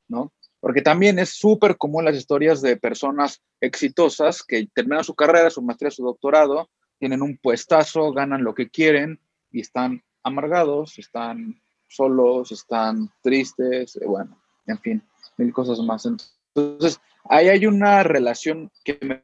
¿no? 0.07 0.31
Porque 0.61 0.81
también 0.81 1.19
es 1.19 1.31
súper 1.31 1.75
común 1.75 2.05
las 2.05 2.15
historias 2.15 2.61
de 2.61 2.77
personas 2.77 3.41
exitosas 3.59 4.43
que 4.43 4.67
terminan 4.73 5.03
su 5.03 5.15
carrera, 5.15 5.49
su 5.49 5.61
maestría, 5.61 5.91
su 5.91 6.03
doctorado, 6.03 6.69
tienen 6.99 7.21
un 7.21 7.37
puestazo, 7.37 8.13
ganan 8.13 8.43
lo 8.43 8.53
que 8.53 8.69
quieren 8.69 9.19
y 9.51 9.59
están 9.59 10.03
amargados, 10.23 10.97
están 10.99 11.59
solos, 11.87 12.51
están 12.51 13.09
tristes, 13.21 13.97
eh, 13.97 14.05
bueno, 14.05 14.39
en 14.67 14.79
fin, 14.79 15.03
mil 15.37 15.51
cosas 15.51 15.79
más. 15.79 16.05
Entonces, 16.05 17.01
ahí 17.25 17.49
hay 17.49 17.65
una 17.65 18.03
relación 18.03 18.71
que 18.85 18.97
me 19.01 19.23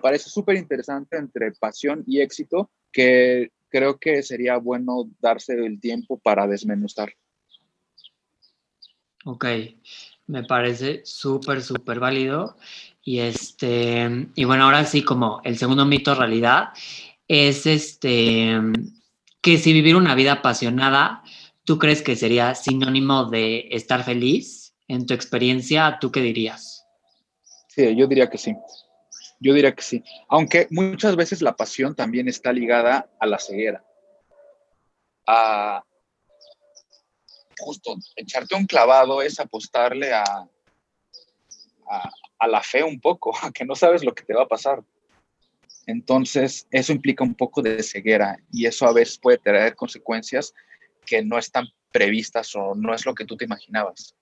parece 0.00 0.30
súper 0.30 0.56
interesante 0.56 1.16
entre 1.16 1.52
pasión 1.52 2.02
y 2.06 2.20
éxito 2.20 2.70
que 2.90 3.52
creo 3.68 3.98
que 3.98 4.22
sería 4.22 4.58
bueno 4.58 5.08
darse 5.20 5.54
el 5.54 5.80
tiempo 5.80 6.18
para 6.18 6.46
desmenuzar. 6.46 7.12
Ok, 9.24 9.46
me 10.32 10.44
parece 10.44 11.02
súper, 11.04 11.62
súper 11.62 12.00
válido. 12.00 12.56
Y 13.04 13.18
este, 13.18 14.28
y 14.34 14.44
bueno, 14.44 14.64
ahora 14.64 14.86
sí, 14.86 15.02
como 15.02 15.42
el 15.44 15.58
segundo 15.58 15.84
mito 15.84 16.14
realidad 16.14 16.70
es 17.28 17.66
este 17.66 18.58
que 19.42 19.58
si 19.58 19.72
vivir 19.72 19.96
una 19.96 20.14
vida 20.14 20.32
apasionada, 20.32 21.22
¿tú 21.64 21.78
crees 21.78 22.00
que 22.00 22.16
sería 22.16 22.54
sinónimo 22.54 23.26
de 23.26 23.68
estar 23.72 24.04
feliz? 24.04 24.74
En 24.88 25.06
tu 25.06 25.14
experiencia, 25.14 25.98
¿tú 26.00 26.10
qué 26.10 26.20
dirías? 26.20 26.86
Sí, 27.68 27.94
yo 27.96 28.06
diría 28.06 28.30
que 28.30 28.38
sí. 28.38 28.54
Yo 29.40 29.52
diría 29.52 29.74
que 29.74 29.82
sí. 29.82 30.02
Aunque 30.28 30.66
muchas 30.70 31.16
veces 31.16 31.42
la 31.42 31.56
pasión 31.56 31.94
también 31.94 32.28
está 32.28 32.52
ligada 32.52 33.10
a 33.18 33.26
la 33.26 33.38
ceguera. 33.38 33.84
A, 35.26 35.82
justo 37.62 37.96
echarte 38.16 38.54
un 38.54 38.66
clavado 38.66 39.22
es 39.22 39.38
apostarle 39.40 40.12
a, 40.12 40.24
a, 42.38 42.46
la 42.48 42.60
fe 42.60 42.82
un 42.82 43.00
poco, 43.00 43.32
a 43.42 43.50
que 43.52 43.64
no 43.64 43.74
sabes 43.74 44.04
lo 44.04 44.14
que 44.14 44.24
te 44.24 44.34
va 44.34 44.42
a 44.42 44.48
pasar. 44.48 44.82
Entonces, 45.86 46.66
eso 46.70 46.92
implica 46.92 47.24
un 47.24 47.34
poco 47.34 47.62
de 47.62 47.82
ceguera 47.82 48.36
y 48.52 48.66
eso 48.66 48.86
a 48.86 48.92
veces 48.92 49.18
puede 49.18 49.38
traer 49.38 49.74
consecuencias 49.74 50.54
que 51.04 51.24
no 51.24 51.38
están 51.38 51.66
previstas 51.90 52.54
o 52.54 52.74
no 52.74 52.94
es 52.94 53.04
lo 53.04 53.14
que 53.14 53.24
tú 53.24 53.36
te 53.36 53.44
imaginabas. 53.44 54.14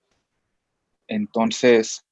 Entonces, 1.07 2.05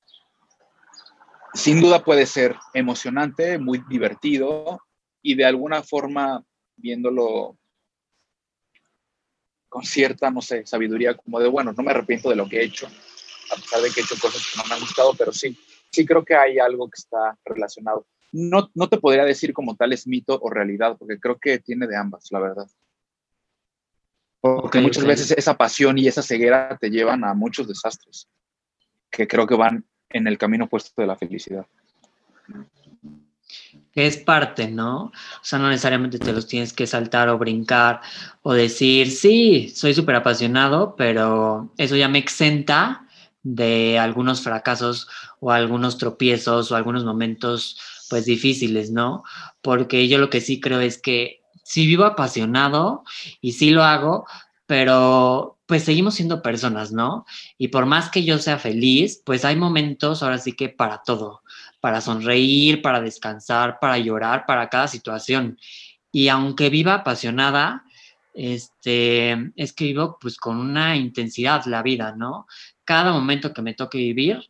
sin 1.55 1.81
duda 1.81 2.05
puede 2.05 2.27
ser 2.27 2.57
emocionante, 2.75 3.59
muy 3.59 3.83
divertido 3.89 4.81
y 5.23 5.35
de 5.35 5.47
alguna 5.47 5.83
forma, 5.83 6.45
viéndolo 6.77 7.57
con 9.69 9.85
cierta, 9.85 10.31
no 10.31 10.41
sé, 10.41 10.67
sabiduría, 10.67 11.15
como 11.15 11.41
de, 11.41 11.49
bueno, 11.49 11.73
no 11.77 11.83
me 11.83 11.91
arrepiento 11.91 12.31
de 12.31 12.37
lo 12.37 12.49
que 12.49 12.61
he 12.61 12.65
hecho, 12.65 12.87
a 12.87 13.57
pesar 13.57 13.83
de 13.83 13.91
que 13.91 14.01
he 14.01 14.03
hecho 14.03 14.17
cosas 14.21 14.47
que 14.51 14.59
no 14.59 14.69
me 14.69 14.75
han 14.75 14.81
gustado, 14.81 15.15
pero 15.17 15.33
sí, 15.33 15.59
sí 15.91 16.07
creo 16.07 16.25
que 16.25 16.35
hay 16.35 16.59
algo 16.59 16.89
que 16.89 16.99
está 16.99 17.39
relacionado. 17.45 18.07
No, 18.33 18.71
no 18.75 18.89
te 18.89 18.99
podría 18.99 19.25
decir 19.25 19.53
como 19.53 19.77
tal 19.77 19.93
es 19.93 20.07
mito 20.07 20.39
o 20.41 20.51
realidad, 20.51 20.97
porque 20.99 21.19
creo 21.19 21.39
que 21.39 21.59
tiene 21.59 21.87
de 21.87 21.97
ambas, 21.97 22.29
la 22.31 22.41
verdad. 22.41 22.67
Porque 24.41 24.81
muchas 24.81 25.05
veces 25.05 25.33
esa 25.33 25.57
pasión 25.57 25.99
y 25.99 26.07
esa 26.07 26.23
ceguera 26.23 26.77
te 26.81 26.91
llevan 26.91 27.25
a 27.25 27.35
muchos 27.35 27.67
desastres, 27.67 28.29
que 29.11 29.27
creo 29.27 29.47
que 29.47 29.57
van 29.57 29.85
en 30.11 30.27
el 30.27 30.39
camino 30.39 30.67
opuesto 30.67 31.01
de 31.01 31.07
la 31.07 31.17
felicidad 31.17 31.67
es 34.07 34.17
parte, 34.17 34.69
¿no? 34.69 35.05
O 35.05 35.12
sea, 35.43 35.59
no 35.59 35.69
necesariamente 35.69 36.19
te 36.19 36.33
los 36.33 36.47
tienes 36.47 36.73
que 36.73 36.87
saltar 36.87 37.28
o 37.28 37.38
brincar 37.38 38.00
o 38.43 38.52
decir, 38.52 39.11
sí, 39.11 39.73
soy 39.75 39.95
súper 39.95 40.17
apasionado, 40.17 40.95
pero 40.97 41.73
eso 41.76 41.97
ya 41.97 42.09
me 42.09 42.19
exenta 42.19 43.07
de 43.43 43.99
algunos 43.99 44.43
fracasos 44.43 45.09
o 45.40 45.50
algunos 45.52 45.99
tropiezos 45.99 46.71
o 46.71 46.76
algunos 46.76 47.05
momentos 47.05 47.78
pues 48.11 48.25
difíciles, 48.25 48.90
¿no? 48.90 49.25
Porque 49.62 50.09
yo 50.09 50.19
lo 50.19 50.31
que 50.31 50.40
sí 50.40 50.61
creo 50.61 50.81
es 50.81 51.00
que 51.00 51.43
sí 51.62 51.87
vivo 51.87 52.05
apasionado 52.05 53.05
y 53.40 53.52
sí 53.52 53.71
lo 53.71 53.85
hago, 53.85 54.26
pero 54.67 55.59
pues 55.67 55.85
seguimos 55.85 56.14
siendo 56.14 56.40
personas, 56.40 56.93
¿no? 56.93 57.26
Y 57.59 57.69
por 57.69 57.85
más 57.85 58.11
que 58.11 58.25
yo 58.25 58.38
sea 58.38 58.59
feliz, 58.59 59.23
pues 59.25 59.45
hay 59.45 59.57
momentos 59.57 60.23
ahora 60.23 60.38
sí 60.38 60.55
que 60.55 60.71
para 60.71 61.02
todo 61.02 61.43
para 61.81 62.01
sonreír, 62.01 62.83
para 62.83 63.01
descansar, 63.01 63.79
para 63.81 63.99
llorar, 63.99 64.45
para 64.47 64.69
cada 64.69 64.89
situación. 64.89 65.59
Y 66.13 66.29
aunque 66.29 66.71
viva 66.71 66.95
apasionada, 66.95 67.85
este, 68.35 69.53
es 69.57 69.73
que 69.73 69.85
vivo 69.85 70.17
pues 70.21 70.37
con 70.37 70.59
una 70.59 70.97
intensidad 70.97 71.65
la 71.67 71.83
vida, 71.83 72.15
¿no? 72.17 72.47
Cada 72.85 73.13
momento 73.13 73.53
que 73.53 73.63
me 73.63 73.75
toque 73.75 73.99
vivir, 73.99 74.49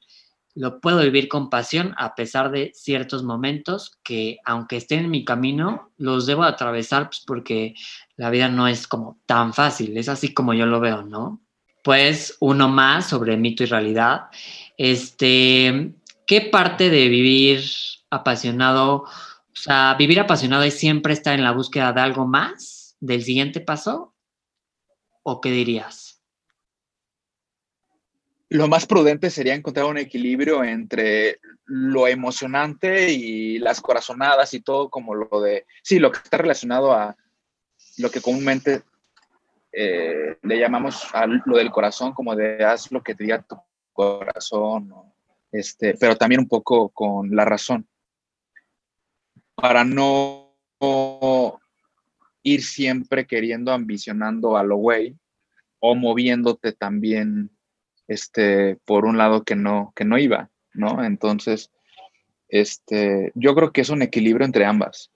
lo 0.55 0.81
puedo 0.81 1.01
vivir 1.01 1.29
con 1.29 1.51
pasión 1.51 1.95
a 1.99 2.15
pesar 2.15 2.51
de 2.51 2.73
ciertos 2.75 3.23
momentos 3.23 3.99
que 4.03 4.39
aunque 4.45 4.77
estén 4.77 5.05
en 5.05 5.11
mi 5.11 5.25
camino, 5.25 5.93
los 5.97 6.27
debo 6.27 6.43
atravesar 6.43 7.09
pues, 7.09 7.23
porque 7.27 7.75
la 8.17 8.29
vida 8.29 8.49
no 8.49 8.67
es 8.67 8.89
como 8.89 9.21
tan 9.25 9.55
fácil, 9.55 9.97
es 9.97 10.09
así 10.09 10.35
como 10.35 10.55
yo 10.55 10.67
lo 10.67 10.81
veo, 10.81 11.03
¿no? 11.03 11.41
Pues 11.85 12.37
uno 12.41 12.69
más 12.69 13.09
sobre 13.09 13.37
mito 13.37 13.63
y 13.63 13.67
realidad. 13.67 14.27
Este, 14.77 15.95
¿qué 16.29 16.43
parte 16.43 16.91
de 16.91 17.09
vivir 17.09 17.65
apasionado, 18.11 19.03
o 19.03 19.55
sea, 19.55 19.97
vivir 19.99 20.21
apasionado 20.21 20.63
es 20.63 20.79
siempre 20.79 21.15
estar 21.15 21.35
en 21.35 21.43
la 21.43 21.53
búsqueda 21.53 21.93
de 21.93 22.03
algo 22.03 22.27
más, 22.27 22.97
del 23.01 23.25
siguiente 23.25 23.61
paso? 23.61 24.15
¿O 25.23 25.41
qué 25.41 25.51
dirías? 25.51 26.23
Lo 28.51 28.69
más 28.69 28.87
prudente 28.87 29.31
sería 29.31 29.55
encontrar 29.55 29.87
un 29.87 29.99
equilibrio 29.99 30.63
entre 30.63 31.41
lo 31.65 32.07
emocionante 32.07 33.11
y 33.11 33.59
las 33.59 33.81
corazonadas 33.81 34.53
y 34.55 34.61
todo 34.61 34.91
como 34.91 35.15
lo 35.15 35.41
de, 35.41 35.67
sí, 35.83 35.99
lo 35.99 36.13
que 36.13 36.19
está 36.19 36.37
relacionado 36.37 36.93
a 36.93 37.17
lo 37.99 38.11
que 38.11 38.21
comúnmente 38.21 38.83
eh, 39.73 40.39
le 40.43 40.59
llamamos 40.59 41.09
a 41.15 41.27
lo 41.27 41.57
del 41.57 41.71
corazón, 41.71 42.13
como 42.13 42.37
de 42.37 42.65
haz 42.65 42.91
lo 42.91 43.03
que 43.03 43.15
te 43.15 43.25
diga 43.25 43.43
tu 43.43 43.57
corazón. 43.93 44.93
Este, 45.53 45.95
pero 45.99 46.17
también 46.17 46.41
un 46.41 46.49
poco 46.49 46.91
con 46.91 47.35
la 47.35 47.45
razón, 47.45 47.87
para 49.55 49.85
no 49.85 50.55
ir 52.43 52.63
siempre 52.63 53.27
queriendo, 53.27 53.73
ambicionando 53.73 54.57
a 54.57 54.63
lo 54.63 54.77
güey 54.77 55.17
o 55.81 55.95
moviéndote 55.95 56.73
también 56.73 57.51
este, 58.07 58.77
por 58.85 59.05
un 59.05 59.19
lado 59.19 59.45
que 59.45 59.57
no, 59.57 59.93
que 59.95 60.05
no 60.05 60.19
iba. 60.19 60.51
¿no? 60.79 61.05
Entonces, 61.05 61.71
este, 62.49 63.33
yo 63.35 63.55
creo 63.55 63.73
que 63.73 63.83
es 63.83 63.91
un 63.91 64.03
equilibrio 64.03 64.47
entre 64.47 64.65
ambas. 64.65 65.11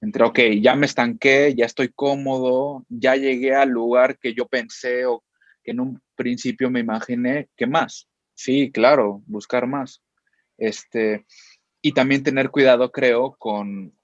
Entre, 0.00 0.24
ok, 0.24 0.38
ya 0.60 0.74
me 0.74 0.86
estanqué, 0.86 1.54
ya 1.56 1.66
estoy 1.66 1.88
cómodo, 1.88 2.84
ya 2.88 3.16
llegué 3.16 3.54
al 3.54 3.70
lugar 3.70 4.18
que 4.18 4.34
yo 4.34 4.46
pensé 4.46 5.06
o 5.06 5.24
que 5.62 5.72
en 5.72 5.80
un 5.80 6.02
principio 6.14 6.70
me 6.70 6.80
imaginé, 6.80 7.48
¿qué 7.56 7.66
más? 7.66 8.08
Sí, 8.34 8.70
claro, 8.72 9.22
buscar 9.26 9.66
más. 9.66 10.02
Este, 10.58 11.26
y 11.80 11.92
también 11.92 12.22
tener 12.22 12.50
cuidado, 12.50 12.90
creo, 12.90 13.34
con, 13.36 13.96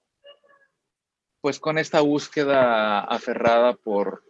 pues 1.41 1.59
con 1.59 1.77
esta 1.77 2.01
búsqueda 2.01 3.01
aferrada 3.01 3.73
por, 3.73 4.23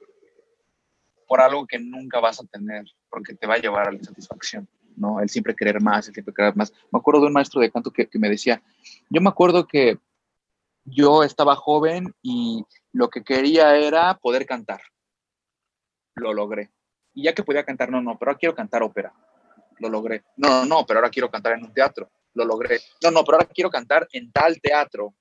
por 1.27 1.41
algo 1.41 1.67
que 1.67 1.79
nunca 1.79 2.19
vas 2.19 2.39
a 2.39 2.45
tener, 2.45 2.85
porque 3.09 3.35
te 3.35 3.47
va 3.47 3.55
a 3.55 3.59
llevar 3.59 3.87
a 3.87 3.91
la 3.91 3.97
insatisfacción. 3.97 4.67
¿no? 4.95 5.19
El 5.19 5.29
siempre 5.29 5.55
querer 5.55 5.81
más, 5.81 6.07
el 6.07 6.13
siempre 6.13 6.33
querer 6.33 6.55
más. 6.55 6.71
Me 6.91 6.99
acuerdo 6.99 7.21
de 7.21 7.27
un 7.27 7.33
maestro 7.33 7.61
de 7.61 7.71
canto 7.71 7.91
que, 7.91 8.07
me 8.13 8.29
decía, 8.29 8.61
yo 9.09 9.21
me 9.21 9.29
acuerdo 9.29 9.67
que 9.67 9.97
yo 10.85 11.23
estaba 11.23 11.55
joven 11.55 12.13
y 12.21 12.65
lo 12.91 13.09
que 13.09 13.23
quería 13.23 13.75
era 13.77 14.17
poder 14.17 14.45
cantar. 14.45 14.81
Lo 16.15 16.33
logré. 16.33 16.71
Y 17.13 17.23
ya 17.23 17.33
que 17.33 17.43
podía 17.43 17.65
cantar, 17.65 17.89
no, 17.89 18.01
no, 18.01 18.17
pero 18.17 18.37
quiero 18.37 18.55
cantar 18.55 18.83
ópera. 18.83 19.13
Lo 19.81 19.89
logré. 19.89 20.23
No, 20.37 20.47
no, 20.47 20.65
no, 20.65 20.85
pero 20.85 20.99
ahora 20.99 21.09
quiero 21.09 21.29
cantar 21.29 21.53
en 21.57 21.65
un 21.65 21.73
teatro. 21.73 22.11
Lo 22.35 22.45
logré. 22.45 22.79
No, 23.03 23.09
no, 23.09 23.23
pero 23.23 23.37
ahora 23.37 23.49
quiero 23.51 23.71
cantar 23.71 24.07
en 24.11 24.31
tal 24.31 24.61
teatro. 24.61 25.15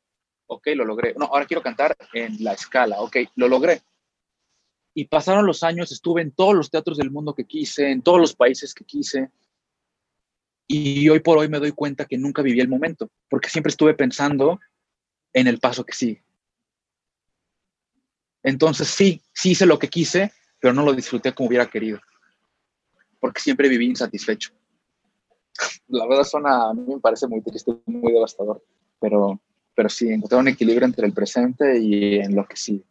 Ok, 0.46 0.68
lo 0.74 0.84
logré. 0.84 1.14
No, 1.14 1.24
ahora 1.24 1.46
quiero 1.46 1.62
cantar 1.62 1.96
en 2.12 2.44
la 2.44 2.52
escala. 2.52 3.00
Ok, 3.00 3.16
lo 3.36 3.48
logré. 3.48 3.80
Y 4.92 5.06
pasaron 5.06 5.46
los 5.46 5.62
años, 5.62 5.92
estuve 5.92 6.20
en 6.20 6.32
todos 6.32 6.54
los 6.54 6.70
teatros 6.70 6.98
del 6.98 7.10
mundo 7.10 7.34
que 7.34 7.46
quise, 7.46 7.90
en 7.90 8.02
todos 8.02 8.20
los 8.20 8.34
países 8.34 8.74
que 8.74 8.84
quise, 8.84 9.30
y 10.66 11.08
hoy 11.08 11.20
por 11.20 11.38
hoy 11.38 11.48
me 11.48 11.58
doy 11.58 11.72
cuenta 11.72 12.04
que 12.04 12.18
nunca 12.18 12.42
viví 12.42 12.60
el 12.60 12.68
momento, 12.68 13.10
porque 13.28 13.48
siempre 13.48 13.70
estuve 13.70 13.94
pensando 13.94 14.60
en 15.32 15.46
el 15.46 15.58
paso 15.58 15.84
que 15.84 15.92
sigue. 15.92 16.24
Entonces 18.42 18.88
sí, 18.88 19.22
sí 19.32 19.52
hice 19.52 19.64
lo 19.64 19.78
que 19.78 19.88
quise, 19.88 20.32
pero 20.60 20.74
no 20.74 20.82
lo 20.84 20.92
disfruté 20.92 21.32
como 21.32 21.48
hubiera 21.48 21.70
querido, 21.70 22.00
porque 23.20 23.40
siempre 23.40 23.68
viví 23.68 23.86
insatisfecho. 23.86 24.52
La 25.88 26.06
verdad 26.06 26.24
suena, 26.24 26.70
a 26.70 26.74
mí 26.74 26.94
me 26.94 27.00
parece 27.00 27.26
muy 27.26 27.42
triste, 27.42 27.72
muy 27.86 28.12
devastador, 28.12 28.64
pero, 29.00 29.40
pero 29.74 29.88
sí, 29.88 30.08
encontrar 30.08 30.40
un 30.40 30.48
equilibrio 30.48 30.86
entre 30.86 31.06
el 31.06 31.12
presente 31.12 31.78
y 31.78 32.16
en 32.16 32.34
lo 32.34 32.46
que 32.46 32.56
sigue. 32.56 32.84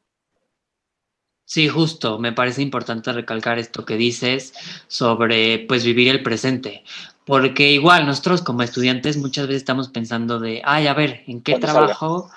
Sí, 1.46 1.68
justo, 1.68 2.20
me 2.20 2.32
parece 2.32 2.62
importante 2.62 3.12
recalcar 3.12 3.58
esto 3.58 3.84
que 3.84 3.98
dices 3.98 4.54
sobre 4.88 5.66
pues 5.68 5.84
vivir 5.84 6.10
el 6.10 6.22
presente, 6.22 6.84
porque 7.30 7.72
igual 7.74 8.08
nosotros 8.08 8.42
como 8.42 8.64
estudiantes 8.64 9.16
muchas 9.16 9.46
veces 9.46 9.62
estamos 9.62 9.90
pensando 9.90 10.40
de, 10.40 10.64
ay, 10.66 10.88
a 10.88 10.96
ver, 10.96 11.22
¿en 11.28 11.42
qué 11.42 11.60
trabajo, 11.60 12.32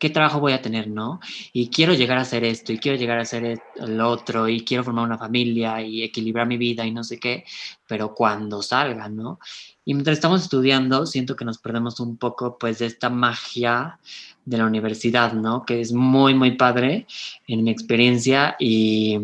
qué 0.00 0.10
trabajo 0.10 0.40
voy 0.40 0.54
a 0.54 0.60
tener, 0.60 0.88
no? 0.88 1.20
Y 1.52 1.68
quiero 1.68 1.94
llegar 1.94 2.18
a 2.18 2.22
hacer 2.22 2.42
esto, 2.42 2.72
y 2.72 2.78
quiero 2.78 2.98
llegar 2.98 3.20
a 3.20 3.22
hacer 3.22 3.60
el 3.76 4.00
otro, 4.00 4.48
y 4.48 4.64
quiero 4.64 4.82
formar 4.82 5.04
una 5.04 5.18
familia, 5.18 5.80
y 5.82 6.02
equilibrar 6.02 6.48
mi 6.48 6.56
vida, 6.56 6.84
y 6.84 6.90
no 6.90 7.04
sé 7.04 7.20
qué, 7.20 7.44
pero 7.86 8.12
cuando 8.12 8.60
salga, 8.60 9.08
¿no? 9.08 9.38
Y 9.84 9.94
mientras 9.94 10.16
estamos 10.16 10.42
estudiando, 10.42 11.06
siento 11.06 11.36
que 11.36 11.44
nos 11.44 11.58
perdemos 11.58 12.00
un 12.00 12.16
poco, 12.16 12.58
pues, 12.58 12.80
de 12.80 12.86
esta 12.86 13.10
magia 13.10 14.00
de 14.44 14.58
la 14.58 14.66
universidad, 14.66 15.32
¿no? 15.32 15.64
Que 15.64 15.80
es 15.80 15.92
muy, 15.92 16.34
muy 16.34 16.56
padre 16.56 17.06
en 17.46 17.62
mi 17.62 17.70
experiencia, 17.70 18.56
y 18.58 19.16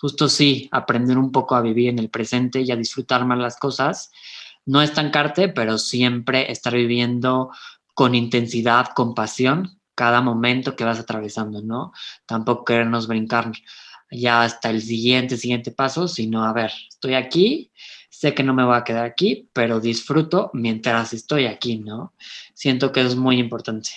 justo 0.00 0.28
sí, 0.28 0.68
aprender 0.72 1.18
un 1.18 1.30
poco 1.30 1.54
a 1.54 1.62
vivir 1.62 1.90
en 1.90 2.00
el 2.00 2.08
presente 2.08 2.62
y 2.62 2.72
a 2.72 2.76
disfrutar 2.76 3.24
más 3.24 3.38
las 3.38 3.56
cosas 3.56 4.10
no 4.66 4.82
estancarte, 4.82 5.48
pero 5.48 5.78
siempre 5.78 6.50
estar 6.50 6.74
viviendo 6.74 7.50
con 7.94 8.14
intensidad, 8.14 8.88
con 8.94 9.14
pasión, 9.14 9.80
cada 9.94 10.20
momento 10.20 10.76
que 10.76 10.84
vas 10.84 10.98
atravesando, 10.98 11.62
¿no? 11.62 11.92
Tampoco 12.26 12.64
querernos 12.64 13.06
brincar 13.06 13.52
ya 14.10 14.42
hasta 14.42 14.70
el 14.70 14.82
siguiente, 14.82 15.36
siguiente 15.36 15.70
paso, 15.70 16.08
sino, 16.08 16.44
a 16.44 16.52
ver, 16.52 16.72
estoy 16.88 17.14
aquí, 17.14 17.70
sé 18.08 18.34
que 18.34 18.42
no 18.42 18.54
me 18.54 18.64
voy 18.64 18.76
a 18.76 18.84
quedar 18.84 19.04
aquí, 19.04 19.48
pero 19.52 19.80
disfruto 19.80 20.50
mientras 20.52 21.12
estoy 21.12 21.46
aquí, 21.46 21.78
¿no? 21.78 22.14
Siento 22.54 22.92
que 22.92 23.02
es 23.02 23.16
muy 23.16 23.38
importante. 23.38 23.90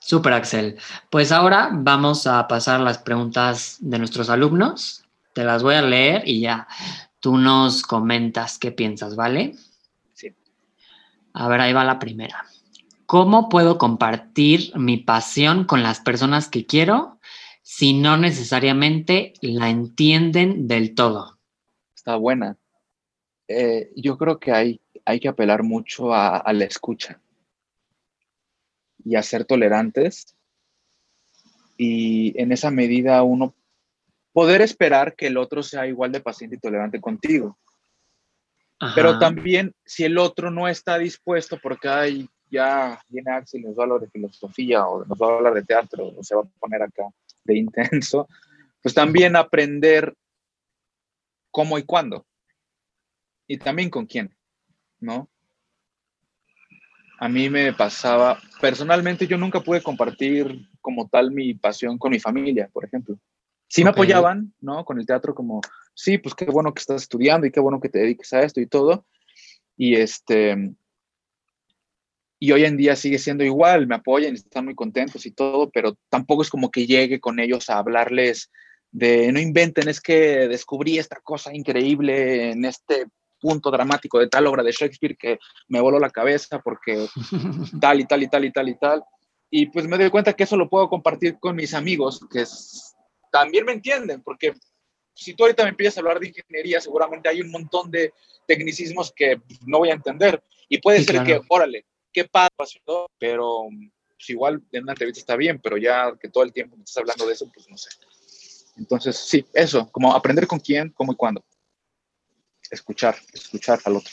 Super, 0.00 0.32
Axel. 0.32 0.76
Pues 1.10 1.30
ahora 1.30 1.70
vamos 1.72 2.26
a 2.26 2.48
pasar 2.48 2.80
las 2.80 2.98
preguntas 2.98 3.76
de 3.80 3.98
nuestros 3.98 4.30
alumnos. 4.30 5.04
Te 5.34 5.44
las 5.44 5.62
voy 5.62 5.74
a 5.74 5.82
leer 5.82 6.26
y 6.26 6.40
ya 6.40 6.66
tú 7.20 7.36
nos 7.36 7.82
comentas 7.82 8.58
qué 8.58 8.72
piensas, 8.72 9.14
¿vale? 9.14 9.54
A 11.32 11.48
ver, 11.48 11.60
ahí 11.60 11.72
va 11.72 11.84
la 11.84 11.98
primera. 11.98 12.44
¿Cómo 13.06 13.48
puedo 13.48 13.78
compartir 13.78 14.72
mi 14.76 14.96
pasión 14.96 15.64
con 15.64 15.82
las 15.82 16.00
personas 16.00 16.48
que 16.48 16.66
quiero 16.66 17.18
si 17.62 17.92
no 17.92 18.16
necesariamente 18.16 19.34
la 19.40 19.68
entienden 19.68 20.68
del 20.68 20.94
todo? 20.94 21.38
Está 21.94 22.16
buena. 22.16 22.56
Eh, 23.48 23.90
yo 23.96 24.16
creo 24.16 24.38
que 24.38 24.52
hay, 24.52 24.80
hay 25.04 25.18
que 25.18 25.28
apelar 25.28 25.62
mucho 25.62 26.14
a, 26.14 26.36
a 26.36 26.52
la 26.52 26.64
escucha 26.64 27.20
y 29.04 29.16
a 29.16 29.22
ser 29.22 29.44
tolerantes 29.44 30.36
y 31.76 32.38
en 32.40 32.52
esa 32.52 32.70
medida 32.70 33.22
uno 33.22 33.54
poder 34.32 34.60
esperar 34.60 35.16
que 35.16 35.28
el 35.28 35.38
otro 35.38 35.62
sea 35.62 35.86
igual 35.86 36.12
de 36.12 36.20
paciente 36.20 36.56
y 36.56 36.60
tolerante 36.60 37.00
contigo. 37.00 37.58
Pero 38.94 39.18
también 39.18 39.74
si 39.84 40.04
el 40.04 40.16
otro 40.16 40.50
no 40.50 40.66
está 40.66 40.96
dispuesto, 40.98 41.58
porque 41.62 41.88
hay, 41.88 42.28
ya 42.50 42.98
viene 43.08 43.30
Axel 43.30 43.60
y 43.60 43.64
nos 43.64 43.76
va 43.76 43.82
a 43.82 43.84
hablar 43.84 44.00
de 44.00 44.10
filosofía 44.10 44.86
o 44.86 45.04
nos 45.04 45.18
va 45.18 45.26
a 45.26 45.36
hablar 45.36 45.54
de 45.54 45.64
teatro 45.64 46.14
o 46.16 46.22
se 46.22 46.34
va 46.34 46.42
a 46.42 46.58
poner 46.58 46.82
acá 46.82 47.04
de 47.44 47.56
intenso, 47.58 48.26
pues 48.82 48.94
también 48.94 49.36
aprender 49.36 50.14
cómo 51.50 51.78
y 51.78 51.82
cuándo. 51.82 52.26
Y 53.46 53.58
también 53.58 53.90
con 53.90 54.06
quién, 54.06 54.34
¿no? 54.98 55.28
A 57.18 57.28
mí 57.28 57.50
me 57.50 57.74
pasaba, 57.74 58.38
personalmente 58.62 59.26
yo 59.26 59.36
nunca 59.36 59.60
pude 59.60 59.82
compartir 59.82 60.70
como 60.80 61.06
tal 61.08 61.32
mi 61.32 61.52
pasión 61.52 61.98
con 61.98 62.12
mi 62.12 62.18
familia, 62.18 62.70
por 62.72 62.86
ejemplo. 62.86 63.18
Sí 63.68 63.84
me 63.84 63.90
apoyaban, 63.90 64.54
¿no? 64.60 64.84
Con 64.86 64.98
el 64.98 65.04
teatro 65.04 65.34
como, 65.34 65.60
sí, 65.94 66.18
pues 66.18 66.34
qué 66.34 66.46
bueno 66.46 66.72
que 66.74 66.80
estás 66.80 67.02
estudiando 67.02 67.46
y 67.46 67.50
qué 67.50 67.60
bueno 67.60 67.80
que 67.80 67.88
te 67.88 67.98
dediques 68.00 68.32
a 68.32 68.42
esto 68.42 68.60
y 68.60 68.66
todo. 68.66 69.06
Y 69.76 69.96
este, 69.96 70.74
y 72.38 72.52
hoy 72.52 72.64
en 72.64 72.76
día 72.76 72.96
sigue 72.96 73.18
siendo 73.18 73.44
igual, 73.44 73.86
me 73.86 73.96
apoyan, 73.96 74.34
están 74.34 74.64
muy 74.64 74.74
contentos 74.74 75.26
y 75.26 75.30
todo, 75.30 75.70
pero 75.70 75.96
tampoco 76.08 76.42
es 76.42 76.48
como 76.48 76.70
que 76.70 76.86
llegue 76.86 77.20
con 77.20 77.38
ellos 77.38 77.68
a 77.68 77.78
hablarles 77.78 78.50
de 78.90 79.30
no 79.30 79.38
inventen, 79.38 79.88
es 79.88 80.00
que 80.00 80.48
descubrí 80.48 80.98
esta 80.98 81.20
cosa 81.20 81.54
increíble 81.54 82.50
en 82.50 82.64
este 82.64 83.06
punto 83.38 83.70
dramático 83.70 84.18
de 84.18 84.28
tal 84.28 84.46
obra 84.46 84.62
de 84.62 84.72
Shakespeare 84.72 85.16
que 85.16 85.38
me 85.68 85.80
voló 85.80 85.98
la 85.98 86.10
cabeza 86.10 86.60
porque 86.60 87.06
tal 87.80 88.00
y 88.00 88.06
tal 88.06 88.22
y 88.22 88.28
tal 88.28 88.44
y 88.44 88.52
tal 88.52 88.68
y 88.68 88.78
tal. 88.78 89.04
Y 89.50 89.66
pues 89.66 89.86
me 89.86 89.98
doy 89.98 90.10
cuenta 90.10 90.32
que 90.32 90.44
eso 90.44 90.56
lo 90.56 90.68
puedo 90.68 90.88
compartir 90.88 91.38
con 91.38 91.56
mis 91.56 91.74
amigos, 91.74 92.20
que 92.30 92.44
también 93.32 93.64
me 93.64 93.72
entienden, 93.72 94.22
porque 94.22 94.54
si 95.20 95.34
tú 95.34 95.44
ahorita 95.44 95.64
me 95.64 95.70
empiezas 95.70 95.98
a 95.98 96.00
hablar 96.00 96.18
de 96.18 96.28
ingeniería, 96.28 96.80
seguramente 96.80 97.28
hay 97.28 97.42
un 97.42 97.50
montón 97.50 97.90
de 97.90 98.14
tecnicismos 98.46 99.12
que 99.14 99.40
no 99.66 99.78
voy 99.78 99.90
a 99.90 99.94
entender. 99.94 100.42
Y 100.68 100.78
puede 100.78 101.04
ser 101.04 101.22
que, 101.24 101.40
órale, 101.48 101.84
qué 102.10 102.24
padre, 102.24 102.54
pero 103.18 103.68
pues, 104.16 104.30
igual 104.30 104.62
en 104.72 104.84
una 104.84 104.92
entrevista 104.92 105.20
está 105.20 105.36
bien, 105.36 105.60
pero 105.62 105.76
ya 105.76 106.16
que 106.18 106.30
todo 106.30 106.42
el 106.42 106.54
tiempo 106.54 106.76
me 106.76 106.84
estás 106.84 106.98
hablando 106.98 107.26
de 107.26 107.34
eso, 107.34 107.50
pues 107.52 107.68
no 107.68 107.76
sé. 107.76 107.90
Entonces, 108.78 109.16
sí, 109.16 109.44
eso, 109.52 109.90
como 109.92 110.14
aprender 110.14 110.46
con 110.46 110.58
quién, 110.58 110.88
cómo 110.90 111.12
y 111.12 111.16
cuándo. 111.16 111.44
Escuchar, 112.70 113.16
escuchar 113.34 113.78
al 113.84 113.96
otro. 113.96 114.12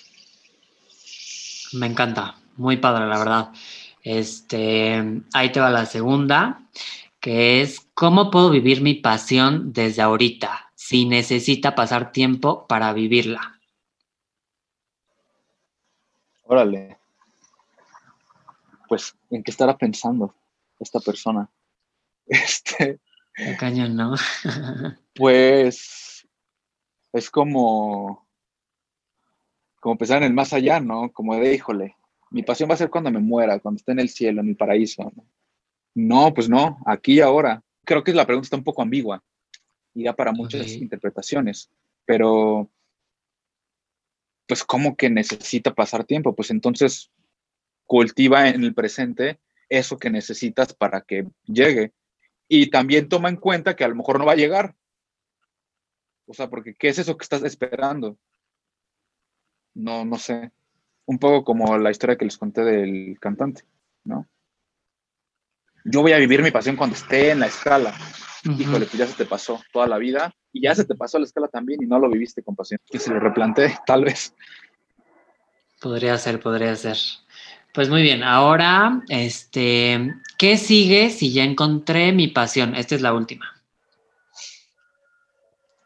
Me 1.71 1.87
encanta, 1.87 2.37
muy 2.57 2.77
padre, 2.77 3.07
la 3.07 3.17
verdad. 3.17 3.51
Este, 4.03 5.01
ahí 5.33 5.51
te 5.53 5.59
va 5.61 5.69
la 5.69 5.85
segunda, 5.85 6.67
que 7.21 7.61
es 7.61 7.87
cómo 7.93 8.29
puedo 8.29 8.49
vivir 8.49 8.81
mi 8.81 8.95
pasión 8.95 9.71
desde 9.71 10.01
ahorita 10.01 10.66
si 10.87 11.03
necesita 11.03 11.75
pasar 11.75 12.13
tiempo 12.13 12.65
para 12.65 12.93
vivirla? 12.93 13.59
Órale. 16.43 16.97
Pues, 18.87 19.13
¿en 19.29 19.43
qué 19.43 19.51
estará 19.51 19.77
pensando 19.77 20.33
esta 20.79 21.01
persona? 21.01 21.49
Este. 22.27 23.01
Qué 23.35 23.57
cañón, 23.57 23.97
¿no? 23.97 24.15
pues 25.13 26.25
es 27.11 27.29
como, 27.29 28.25
como 29.81 29.97
pensar 29.97 30.19
en 30.19 30.29
el 30.29 30.33
más 30.33 30.53
allá, 30.53 30.79
¿no? 30.79 31.11
Como 31.11 31.35
de, 31.35 31.53
híjole, 31.53 31.97
mi 32.31 32.43
pasión 32.43 32.69
va 32.69 32.75
a 32.75 32.77
ser 32.77 32.89
cuando 32.89 33.11
me 33.11 33.19
muera, 33.19 33.59
cuando 33.59 33.79
esté 33.79 33.91
en 33.91 33.99
el 33.99 34.09
cielo, 34.09 34.39
en 34.39 34.49
el 34.49 34.55
paraíso. 34.55 35.03
No, 35.03 35.25
no 35.95 36.33
pues 36.33 36.47
no, 36.47 36.77
aquí 36.85 37.15
y 37.15 37.19
ahora. 37.19 37.61
Creo 37.83 38.05
que 38.05 38.13
la 38.13 38.25
pregunta 38.25 38.45
está 38.45 38.55
un 38.55 38.63
poco 38.63 38.81
ambigua 38.81 39.21
y 39.97 40.03
da 40.03 40.15
para 40.15 40.31
muchas 40.31 40.73
interpretaciones, 40.73 41.71
pero 42.05 42.69
pues 44.47 44.63
como 44.63 44.95
que 44.95 45.09
necesita 45.09 45.73
pasar 45.73 46.03
tiempo, 46.03 46.35
pues 46.35 46.51
entonces 46.51 47.11
cultiva 47.87 48.47
en 48.47 48.63
el 48.63 48.75
presente 48.75 49.39
eso 49.69 49.97
que 49.97 50.11
necesitas 50.11 50.73
para 50.73 51.01
que 51.01 51.25
llegue. 51.45 51.93
Y 52.47 52.69
también 52.69 53.09
toma 53.09 53.29
en 53.29 53.37
cuenta 53.37 53.75
que 53.75 53.83
a 53.83 53.87
lo 53.87 53.95
mejor 53.95 54.19
no 54.19 54.25
va 54.25 54.33
a 54.33 54.37
llegar. 54.37 54.75
O 56.27 56.33
sea, 56.35 56.47
porque 56.47 56.75
¿qué 56.75 56.89
es 56.89 56.99
eso 56.99 57.17
que 57.17 57.23
estás 57.23 57.43
esperando? 57.43 58.19
No, 59.73 60.05
no 60.05 60.19
sé. 60.19 60.51
Un 61.05 61.17
poco 61.17 61.43
como 61.43 61.75
la 61.79 61.89
historia 61.89 62.17
que 62.17 62.25
les 62.25 62.37
conté 62.37 62.63
del 62.63 63.17
cantante, 63.19 63.63
¿no? 64.03 64.27
Yo 65.83 66.01
voy 66.03 66.11
a 66.11 66.17
vivir 66.17 66.43
mi 66.43 66.51
pasión 66.51 66.75
cuando 66.75 66.95
esté 66.95 67.31
en 67.31 67.39
la 67.39 67.47
escala. 67.47 67.97
Híjole, 68.47 68.85
pues 68.85 68.97
ya 68.97 69.07
se 69.07 69.15
te 69.15 69.25
pasó 69.25 69.61
toda 69.73 69.87
la 69.87 69.97
vida 69.97 70.33
y 70.53 70.61
ya 70.61 70.73
se 70.73 70.85
te 70.85 70.95
pasó 70.95 71.19
la 71.19 71.25
escala 71.25 71.47
también 71.47 71.83
y 71.83 71.85
no 71.85 71.99
lo 71.99 72.09
viviste 72.09 72.41
con 72.43 72.55
pasión. 72.55 72.79
Que 72.85 72.99
se 72.99 73.11
lo 73.11 73.19
replanteé, 73.19 73.77
tal 73.85 74.05
vez. 74.05 74.33
Podría 75.81 76.17
ser, 76.17 76.39
podría 76.39 76.75
ser. 76.75 76.97
Pues 77.73 77.89
muy 77.89 78.01
bien, 78.01 78.23
ahora, 78.23 79.03
este, 79.09 80.15
¿qué 80.37 80.57
sigue 80.57 81.09
si 81.09 81.33
ya 81.33 81.43
encontré 81.43 82.11
mi 82.13 82.27
pasión? 82.27 82.73
Esta 82.75 82.95
es 82.95 83.01
la 83.01 83.13
última. 83.13 83.53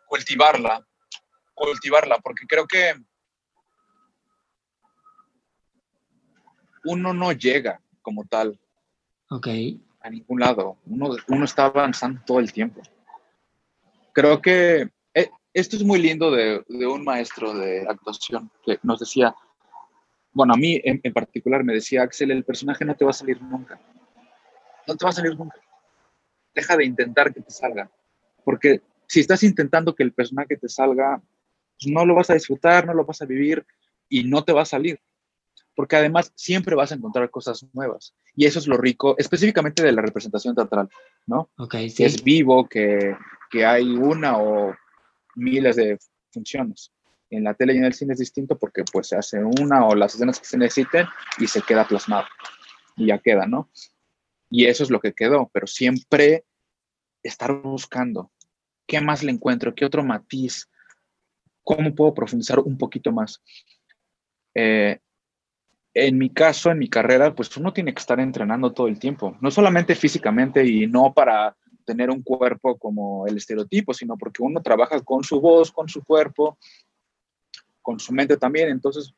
Cultivarla, 0.05 0.85
cultivarla, 1.53 2.19
porque 2.19 2.45
creo 2.47 2.67
que 2.67 2.93
uno 6.85 7.13
no 7.13 7.31
llega 7.31 7.81
como 8.01 8.25
tal. 8.25 8.59
Ok. 9.29 9.47
A 10.01 10.09
ningún 10.09 10.39
lado. 10.39 10.77
Uno, 10.85 11.15
uno 11.27 11.45
está 11.45 11.65
avanzando 11.65 12.21
todo 12.25 12.39
el 12.39 12.51
tiempo. 12.51 12.81
Creo 14.13 14.41
que 14.41 14.89
eh, 15.13 15.29
esto 15.53 15.75
es 15.75 15.83
muy 15.83 15.99
lindo 16.01 16.31
de, 16.31 16.63
de 16.67 16.87
un 16.87 17.03
maestro 17.03 17.53
de 17.53 17.85
actuación 17.87 18.51
que 18.65 18.79
nos 18.83 18.99
decía, 18.99 19.35
bueno, 20.33 20.53
a 20.53 20.57
mí 20.57 20.79
en, 20.83 21.01
particular 21.13 21.63
me 21.63 21.73
decía 21.73 22.03
Axel, 22.03 22.31
el 22.31 22.45
personaje 22.45 22.85
no 22.85 22.95
te 22.95 23.03
va 23.03 23.11
a 23.11 23.13
salir 23.15 23.41
nunca. 23.41 23.79
No 24.87 24.95
te 24.95 25.05
va 25.05 25.09
a 25.09 25.13
salir 25.13 25.37
nunca. 25.37 25.59
Deja 26.55 26.77
de 26.77 26.85
intentar 26.85 27.33
que 27.33 27.41
te 27.41 27.51
salga. 27.51 27.91
Porque 28.43 28.81
si 29.07 29.19
estás 29.19 29.43
intentando 29.43 29.93
que 29.93 30.03
el 30.03 30.13
personaje 30.13 30.55
te 30.55 30.69
salga, 30.69 31.21
pues 31.77 31.91
no 31.91 32.05
lo 32.05 32.15
vas 32.15 32.29
a 32.29 32.33
disfrutar, 32.33 32.85
no 32.85 32.93
lo 32.93 33.05
vas 33.05 33.21
a 33.21 33.25
vivir 33.25 33.65
y 34.07 34.23
no 34.23 34.43
te 34.43 34.53
va 34.53 34.61
a 34.61 34.65
salir. 34.65 34.99
Porque 35.75 35.95
además 35.95 36.31
siempre 36.35 36.75
vas 36.75 36.91
a 36.91 36.95
encontrar 36.95 37.29
cosas 37.29 37.65
nuevas. 37.73 38.13
Y 38.35 38.45
eso 38.45 38.59
es 38.59 38.67
lo 38.67 38.77
rico, 38.77 39.15
específicamente 39.17 39.83
de 39.83 39.91
la 39.91 40.01
representación 40.01 40.55
teatral, 40.55 40.89
¿no? 41.25 41.49
Ok, 41.57 41.75
sí. 41.87 41.95
Que 41.95 42.05
es 42.05 42.23
vivo, 42.23 42.67
que, 42.67 43.15
que 43.49 43.65
hay 43.65 43.89
una 43.89 44.37
o 44.37 44.75
miles 45.35 45.75
de 45.75 45.97
funciones 46.31 46.91
en 47.29 47.45
la 47.45 47.53
tele 47.53 47.73
y 47.73 47.77
en 47.77 47.85
el 47.85 47.93
cine 47.93 48.13
es 48.13 48.19
distinto 48.19 48.57
porque 48.57 48.83
pues 48.83 49.07
se 49.07 49.15
hace 49.15 49.41
una 49.43 49.85
o 49.85 49.95
las 49.95 50.13
escenas 50.13 50.39
que 50.39 50.45
se 50.45 50.57
necesiten 50.57 51.07
y 51.39 51.47
se 51.47 51.61
queda 51.61 51.87
plasmado 51.87 52.25
y 52.97 53.07
ya 53.07 53.19
queda, 53.19 53.47
¿no? 53.47 53.69
Y 54.49 54.65
eso 54.65 54.83
es 54.83 54.89
lo 54.89 54.99
que 54.99 55.13
quedó, 55.13 55.49
pero 55.53 55.65
siempre 55.65 56.45
estar 57.23 57.53
buscando 57.53 58.31
qué 58.85 58.99
más 58.99 59.23
le 59.23 59.31
encuentro, 59.31 59.73
qué 59.73 59.85
otro 59.85 60.03
matiz, 60.03 60.69
cómo 61.63 61.95
puedo 61.95 62.13
profundizar 62.13 62.59
un 62.59 62.77
poquito 62.77 63.13
más. 63.13 63.41
Eh, 64.53 64.99
en 65.93 66.17
mi 66.17 66.29
caso, 66.29 66.71
en 66.71 66.79
mi 66.79 66.89
carrera, 66.89 67.35
pues 67.35 67.55
uno 67.57 67.73
tiene 67.73 67.93
que 67.93 67.99
estar 67.99 68.19
entrenando 68.19 68.71
todo 68.71 68.87
el 68.87 68.99
tiempo, 68.99 69.37
no 69.41 69.51
solamente 69.51 69.95
físicamente 69.95 70.65
y 70.65 70.87
no 70.87 71.13
para 71.13 71.55
tener 71.85 72.09
un 72.09 72.21
cuerpo 72.21 72.77
como 72.77 73.27
el 73.27 73.37
estereotipo, 73.37 73.93
sino 73.93 74.17
porque 74.17 74.43
uno 74.43 74.61
trabaja 74.61 75.01
con 75.01 75.23
su 75.23 75.41
voz, 75.41 75.71
con 75.71 75.89
su 75.89 76.03
cuerpo, 76.03 76.57
con 77.81 77.99
su 77.99 78.13
mente 78.13 78.37
también. 78.37 78.69
Entonces, 78.69 79.13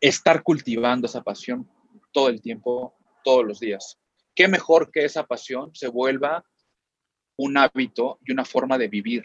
estar 0.00 0.42
cultivando 0.42 1.06
esa 1.06 1.22
pasión 1.22 1.68
todo 2.12 2.28
el 2.28 2.40
tiempo, 2.40 2.94
todos 3.22 3.44
los 3.44 3.60
días. 3.60 3.98
¿Qué 4.34 4.48
mejor 4.48 4.90
que 4.90 5.04
esa 5.04 5.26
pasión 5.26 5.74
se 5.74 5.88
vuelva 5.88 6.44
un 7.36 7.56
hábito 7.58 8.18
y 8.24 8.32
una 8.32 8.44
forma 8.44 8.78
de 8.78 8.88
vivir? 8.88 9.24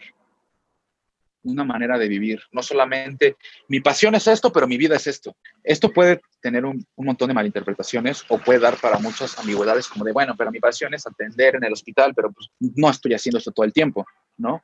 Una 1.42 1.64
manera 1.64 1.98
de 1.98 2.08
vivir. 2.08 2.40
No 2.52 2.62
solamente 2.62 3.36
mi 3.68 3.80
pasión 3.80 4.14
es 4.14 4.26
esto, 4.26 4.52
pero 4.52 4.66
mi 4.66 4.76
vida 4.76 4.96
es 4.96 5.06
esto. 5.06 5.36
Esto 5.64 5.90
puede 5.90 6.20
tener 6.40 6.64
un, 6.64 6.86
montón 6.96 7.28
de 7.28 7.34
malinterpretaciones 7.34 8.24
o 8.28 8.38
puede 8.38 8.58
dar 8.58 8.76
para 8.78 8.98
muchas 8.98 9.38
ambigüedades 9.38 9.88
como 9.88 10.04
de, 10.04 10.12
bueno, 10.12 10.34
pero 10.36 10.50
mi 10.50 10.60
pasión 10.60 10.92
es 10.94 11.06
atender 11.06 11.56
en 11.56 11.64
el 11.64 11.72
hospital, 11.72 12.14
pero 12.14 12.30
pues 12.32 12.48
no 12.58 12.90
estoy 12.90 13.14
haciendo 13.14 13.38
esto 13.38 13.52
todo 13.52 13.64
el 13.64 13.72
tiempo, 13.72 14.06
¿no? 14.36 14.62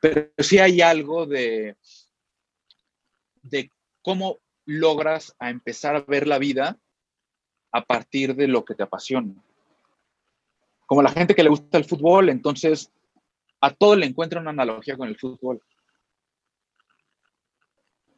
Pero 0.00 0.30
sí 0.38 0.58
hay 0.58 0.80
algo 0.80 1.26
de, 1.26 1.76
de 3.42 3.70
cómo 4.02 4.40
logras 4.64 5.34
a 5.38 5.50
empezar 5.50 5.96
a 5.96 6.00
ver 6.00 6.26
la 6.26 6.38
vida 6.38 6.76
a 7.72 7.84
partir 7.84 8.34
de 8.34 8.48
lo 8.48 8.64
que 8.64 8.74
te 8.74 8.82
apasiona. 8.82 9.32
Como 10.86 11.02
la 11.02 11.10
gente 11.10 11.34
que 11.34 11.42
le 11.42 11.50
gusta 11.50 11.78
el 11.78 11.84
fútbol, 11.84 12.28
entonces 12.28 12.90
a 13.60 13.70
todo 13.72 13.96
le 13.96 14.06
encuentra 14.06 14.40
una 14.40 14.50
analogía 14.50 14.96
con 14.96 15.08
el 15.08 15.18
fútbol. 15.18 15.60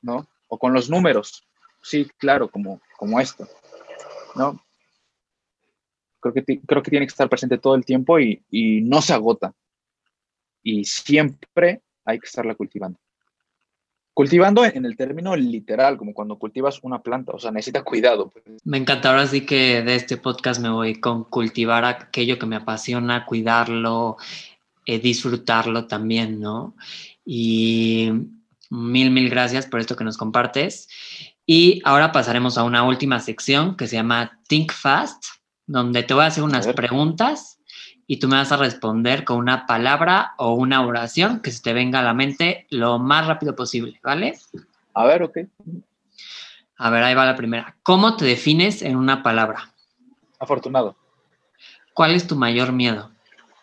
¿No? 0.02 0.26
O 0.48 0.58
con 0.58 0.72
los 0.72 0.88
números. 0.88 1.44
Sí, 1.82 2.08
claro, 2.18 2.48
como, 2.48 2.80
como 2.96 3.20
esto. 3.20 3.46
¿No? 4.34 4.62
Creo 6.20 6.34
que, 6.34 6.60
creo 6.60 6.82
que 6.82 6.90
tiene 6.90 7.06
que 7.06 7.10
estar 7.10 7.28
presente 7.28 7.58
todo 7.58 7.74
el 7.74 7.84
tiempo 7.84 8.18
y, 8.18 8.42
y 8.50 8.80
no 8.80 9.00
se 9.02 9.12
agota. 9.12 9.54
Y 10.62 10.84
siempre 10.84 11.82
hay 12.04 12.18
que 12.18 12.26
estarla 12.26 12.54
cultivando. 12.54 12.98
Cultivando 14.18 14.64
en 14.64 14.84
el 14.84 14.96
término 14.96 15.36
literal, 15.36 15.96
como 15.96 16.12
cuando 16.12 16.38
cultivas 16.38 16.80
una 16.82 17.00
planta, 17.00 17.30
o 17.32 17.38
sea, 17.38 17.52
necesita 17.52 17.84
cuidado. 17.84 18.30
Pues. 18.30 18.44
Me 18.64 18.78
encanta, 18.78 19.10
ahora 19.10 19.28
sí 19.28 19.46
que 19.46 19.82
de 19.82 19.94
este 19.94 20.16
podcast 20.16 20.60
me 20.60 20.70
voy 20.70 20.96
con 20.96 21.22
cultivar 21.22 21.84
aquello 21.84 22.36
que 22.36 22.46
me 22.46 22.56
apasiona, 22.56 23.24
cuidarlo, 23.26 24.16
eh, 24.86 24.98
disfrutarlo 24.98 25.86
también, 25.86 26.40
¿no? 26.40 26.74
Y 27.24 28.10
mil, 28.70 29.10
mil 29.10 29.30
gracias 29.30 29.66
por 29.66 29.80
esto 29.80 29.96
que 29.96 30.04
nos 30.04 30.16
compartes. 30.16 30.88
Y 31.46 31.80
ahora 31.84 32.12
pasaremos 32.12 32.58
a 32.58 32.64
una 32.64 32.82
última 32.82 33.20
sección 33.20 33.76
que 33.76 33.86
se 33.86 33.96
llama 33.96 34.40
Think 34.48 34.72
Fast, 34.72 35.24
donde 35.66 36.02
te 36.02 36.14
voy 36.14 36.24
a 36.24 36.26
hacer 36.26 36.44
unas 36.44 36.66
preguntas 36.68 37.58
y 38.06 38.18
tú 38.18 38.26
me 38.26 38.36
vas 38.36 38.50
a 38.52 38.56
responder 38.56 39.24
con 39.24 39.36
una 39.36 39.66
palabra 39.66 40.32
o 40.38 40.54
una 40.54 40.84
oración 40.84 41.40
que 41.40 41.50
se 41.50 41.62
te 41.62 41.74
venga 41.74 42.00
a 42.00 42.02
la 42.02 42.14
mente 42.14 42.66
lo 42.70 42.98
más 42.98 43.26
rápido 43.26 43.54
posible, 43.54 44.00
¿vale? 44.02 44.38
A 44.94 45.04
ver, 45.04 45.22
ok. 45.22 45.38
A 46.78 46.90
ver, 46.90 47.02
ahí 47.02 47.14
va 47.14 47.26
la 47.26 47.36
primera. 47.36 47.76
¿Cómo 47.82 48.16
te 48.16 48.24
defines 48.24 48.82
en 48.82 48.96
una 48.96 49.22
palabra? 49.22 49.74
Afortunado. 50.38 50.96
¿Cuál 51.92 52.14
es 52.14 52.26
tu 52.26 52.34
mayor 52.34 52.72
miedo? 52.72 53.10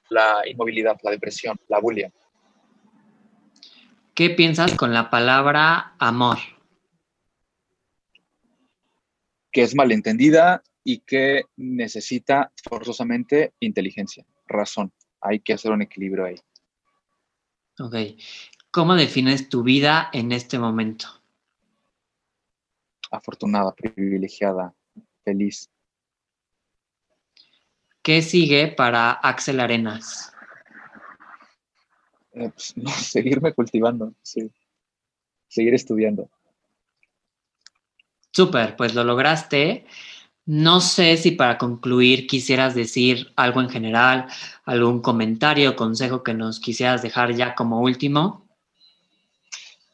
La 0.10 0.42
inmovilidad, 0.48 0.98
la 1.02 1.12
depresión, 1.12 1.58
la 1.68 1.80
bulia. 1.80 2.12
¿Qué 4.16 4.30
piensas 4.30 4.76
con 4.76 4.94
la 4.94 5.10
palabra 5.10 5.94
amor? 6.00 6.38
Que 9.52 9.64
es 9.64 9.76
malentendida 9.76 10.64
y 10.86 11.00
que 11.00 11.44
necesita 11.58 12.54
forzosamente 12.64 13.54
inteligencia 13.60 14.26
razón. 14.48 14.94
Hay 15.20 15.42
que 15.42 15.52
hacer 15.52 15.72
un 15.72 15.82
equilibrio 15.82 16.26
ahí. 16.26 16.36
Ok. 17.78 17.96
¿Cómo 18.72 18.96
defines 18.96 19.50
tu 19.50 19.64
vida 19.64 20.10
en 20.14 20.32
este 20.32 20.60
momento? 20.60 21.08
Afortunada, 23.12 23.76
privilegiada, 23.76 24.74
feliz. 25.26 25.70
¿Qué 28.02 28.22
sigue 28.22 28.68
para 28.68 29.12
Axel 29.12 29.60
Arenas? 29.60 30.35
Eh, 32.36 32.50
pues, 32.50 32.74
seguirme 33.10 33.54
cultivando, 33.54 34.14
sí. 34.22 34.52
Seguir 35.48 35.74
estudiando. 35.74 36.30
Súper, 38.32 38.76
pues 38.76 38.94
lo 38.94 39.04
lograste. 39.04 39.86
No 40.46 40.82
sé 40.82 41.18
si 41.18 41.32
para 41.32 41.58
concluir 41.58 42.28
quisieras 42.28 42.76
decir 42.76 43.32
algo 43.36 43.62
en 43.62 43.70
general, 43.70 44.28
algún 44.66 45.02
comentario 45.02 45.72
o 45.72 45.76
consejo 45.76 46.22
que 46.22 46.34
nos 46.34 46.60
quisieras 46.60 47.02
dejar 47.02 47.34
ya 47.34 47.56
como 47.56 47.82
último. 47.82 48.46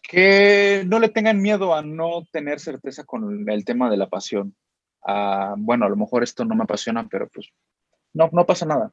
Que 0.02 0.84
no 0.88 1.00
le 1.00 1.08
tengan 1.08 1.42
miedo 1.42 1.74
a 1.74 1.84
no 1.84 2.28
tener 2.32 2.60
certeza 2.60 3.06
con 3.06 3.48
el 3.50 3.64
tema 3.64 3.90
de 3.90 3.98
la 3.98 4.10
pasión. 4.10 4.56
Ah, 5.06 5.56
bueno, 5.58 5.86
a 5.86 5.90
lo 5.90 5.96
mejor 5.96 6.24
esto 6.24 6.44
no 6.44 6.56
me 6.56 6.64
apasiona, 6.64 7.08
pero 7.08 7.30
pues 7.30 7.48
no, 8.14 8.30
no 8.34 8.46
pasa 8.46 8.66
nada. 8.66 8.92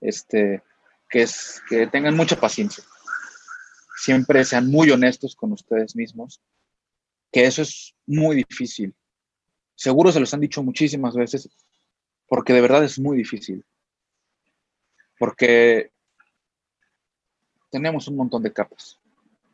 Este, 0.00 0.62
que, 1.10 1.22
es, 1.22 1.62
que 1.68 1.86
tengan 1.86 2.16
mucha 2.16 2.38
paciencia. 2.38 2.84
Siempre 3.96 4.44
sean 4.44 4.70
muy 4.70 4.90
honestos 4.90 5.36
con 5.36 5.52
ustedes 5.52 5.94
mismos, 5.94 6.40
que 7.30 7.44
eso 7.44 7.62
es 7.62 7.94
muy 8.06 8.36
difícil 8.36 8.94
Seguro 9.80 10.12
se 10.12 10.20
los 10.20 10.34
han 10.34 10.40
dicho 10.40 10.62
muchísimas 10.62 11.14
veces, 11.14 11.48
porque 12.28 12.52
de 12.52 12.60
verdad 12.60 12.84
es 12.84 12.98
muy 12.98 13.16
difícil. 13.16 13.64
Porque 15.18 15.90
tenemos 17.70 18.06
un 18.06 18.16
montón 18.16 18.42
de 18.42 18.52
capas, 18.52 18.98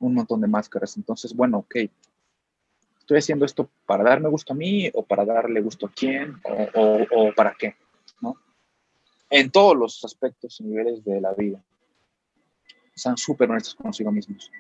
un 0.01 0.15
montón 0.15 0.41
de 0.41 0.49
máscaras. 0.49 0.97
Entonces, 0.97 1.33
bueno, 1.33 1.59
ok, 1.59 1.77
¿Estoy 2.99 3.19
haciendo 3.19 3.45
esto 3.45 3.71
para 3.87 4.03
darme 4.03 4.29
gusto 4.29 4.53
a 4.53 4.57
mí 4.57 4.91
o 4.93 5.05
para 5.05 5.25
darle 5.25 5.61
gusto 5.61 5.87
a 5.87 5.93
quién 5.93 6.41
o, 6.75 7.33
para 7.37 7.55
qué? 7.57 7.77
¿no? 8.21 8.35
En 9.31 9.51
todos 9.51 9.77
los 9.77 10.05
aspectos 10.05 10.61
y 10.61 10.65
niveles 10.65 11.05
de 11.05 11.21
la 11.21 11.33
vida. 11.35 11.63
Sean 12.95 13.17
súper 13.17 13.51
honestos 13.51 13.75
consigo 13.75 14.11
mismos. 14.11 14.51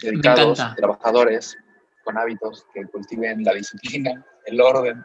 Dedicados, 0.00 0.60
trabajadores, 0.76 1.58
con 2.04 2.16
hábitos 2.16 2.66
que 2.72 2.86
cultiven 2.86 3.42
la 3.44 3.54
disciplina, 3.54 4.24
el 4.46 4.60
orden. 4.60 5.04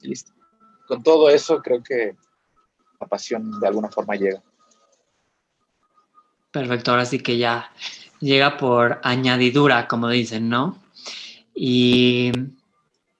listo. 0.00 0.32
Con 0.86 1.02
todo 1.02 1.28
eso 1.28 1.60
creo 1.62 1.82
que 1.82 2.16
la 3.00 3.06
pasión 3.06 3.60
de 3.60 3.66
alguna 3.66 3.88
forma 3.88 4.14
llega. 4.14 4.42
Perfecto, 6.50 6.90
ahora 6.90 7.04
sí 7.04 7.20
que 7.20 7.36
ya 7.36 7.70
llega 8.20 8.56
por 8.56 9.00
añadidura, 9.02 9.86
como 9.86 10.08
dicen, 10.08 10.48
¿no? 10.48 10.78
Y 11.60 12.30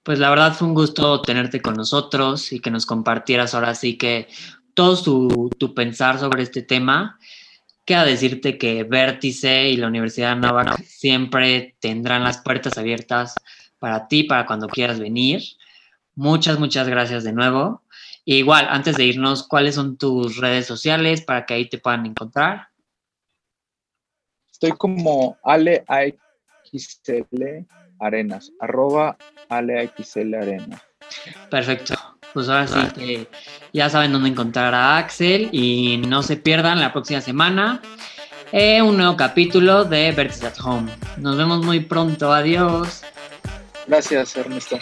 pues 0.05 0.20
la 0.20 0.31
verdad 0.31 0.55
fue 0.55 0.68
un 0.68 0.74
gusto 0.74 1.20
tenerte 1.22 1.61
con 1.61 1.74
nosotros 1.74 2.53
y 2.53 2.61
que 2.61 2.70
nos 2.70 2.87
compartieras 2.87 3.53
ahora 3.53 3.74
sí 3.74 3.98
que 3.98 4.29
todo 4.74 5.51
tu, 5.59 5.74
pensar 5.74 6.20
sobre 6.20 6.44
este 6.44 6.62
tema. 6.62 7.18
Queda 7.85 8.05
decirte 8.05 8.57
que 8.57 8.85
Vértice 8.85 9.70
y 9.70 9.77
la 9.77 9.88
Universidad 9.88 10.37
de 10.37 10.42
Navarra 10.42 10.77
siempre 10.85 11.77
tendrán 11.81 12.22
las 12.22 12.38
puertas 12.38 12.79
abiertas 12.79 13.35
para 13.81 14.07
ti, 14.07 14.22
para 14.22 14.46
cuando 14.46 14.68
quieras 14.68 15.01
venir. 15.01 15.42
Muchas, 16.14 16.61
muchas 16.61 16.88
gracias 16.88 17.24
de 17.24 17.33
nuevo. 17.33 17.83
igual, 18.24 18.68
antes 18.70 18.96
de 18.96 19.05
irnos, 19.05 19.48
¿cuáles 19.48 19.74
son 19.74 19.98
tus 19.98 20.37
redes 20.37 20.64
sociales 20.66 21.22
para 21.22 21.44
que 21.44 21.55
ahí 21.55 21.68
te 21.68 21.79
puedan 21.79 22.07
encontrar? 22.07 22.68
Estoy 24.53 24.70
como 24.72 25.38
Ale 25.42 25.85
Arenas, 28.00 28.52
arroba 28.61 29.16
Ale 29.48 29.90
Arenas. 30.40 30.82
Perfecto. 31.50 31.94
Pues 32.34 32.48
ahora 32.48 32.66
sí 32.66 32.80
que 32.94 33.28
ya 33.72 33.88
saben 33.88 34.12
dónde 34.12 34.28
encontrar 34.28 34.74
a 34.74 34.98
Axel 34.98 35.48
y 35.50 35.96
no 36.06 36.22
se 36.22 36.37
pierdan 36.37 36.78
la 36.80 36.92
próxima 36.92 37.20
semana 37.20 37.80
eh, 38.52 38.80
un 38.80 38.96
nuevo 38.96 39.16
capítulo 39.16 39.84
de 39.84 40.12
Vertice 40.12 40.46
at 40.46 40.61
Home. 40.64 40.90
Nos 41.18 41.37
vemos 41.37 41.64
muy 41.64 41.80
pronto. 41.80 42.32
Adiós. 42.32 43.02
Gracias, 43.87 44.37
Ernesto. 44.37 44.78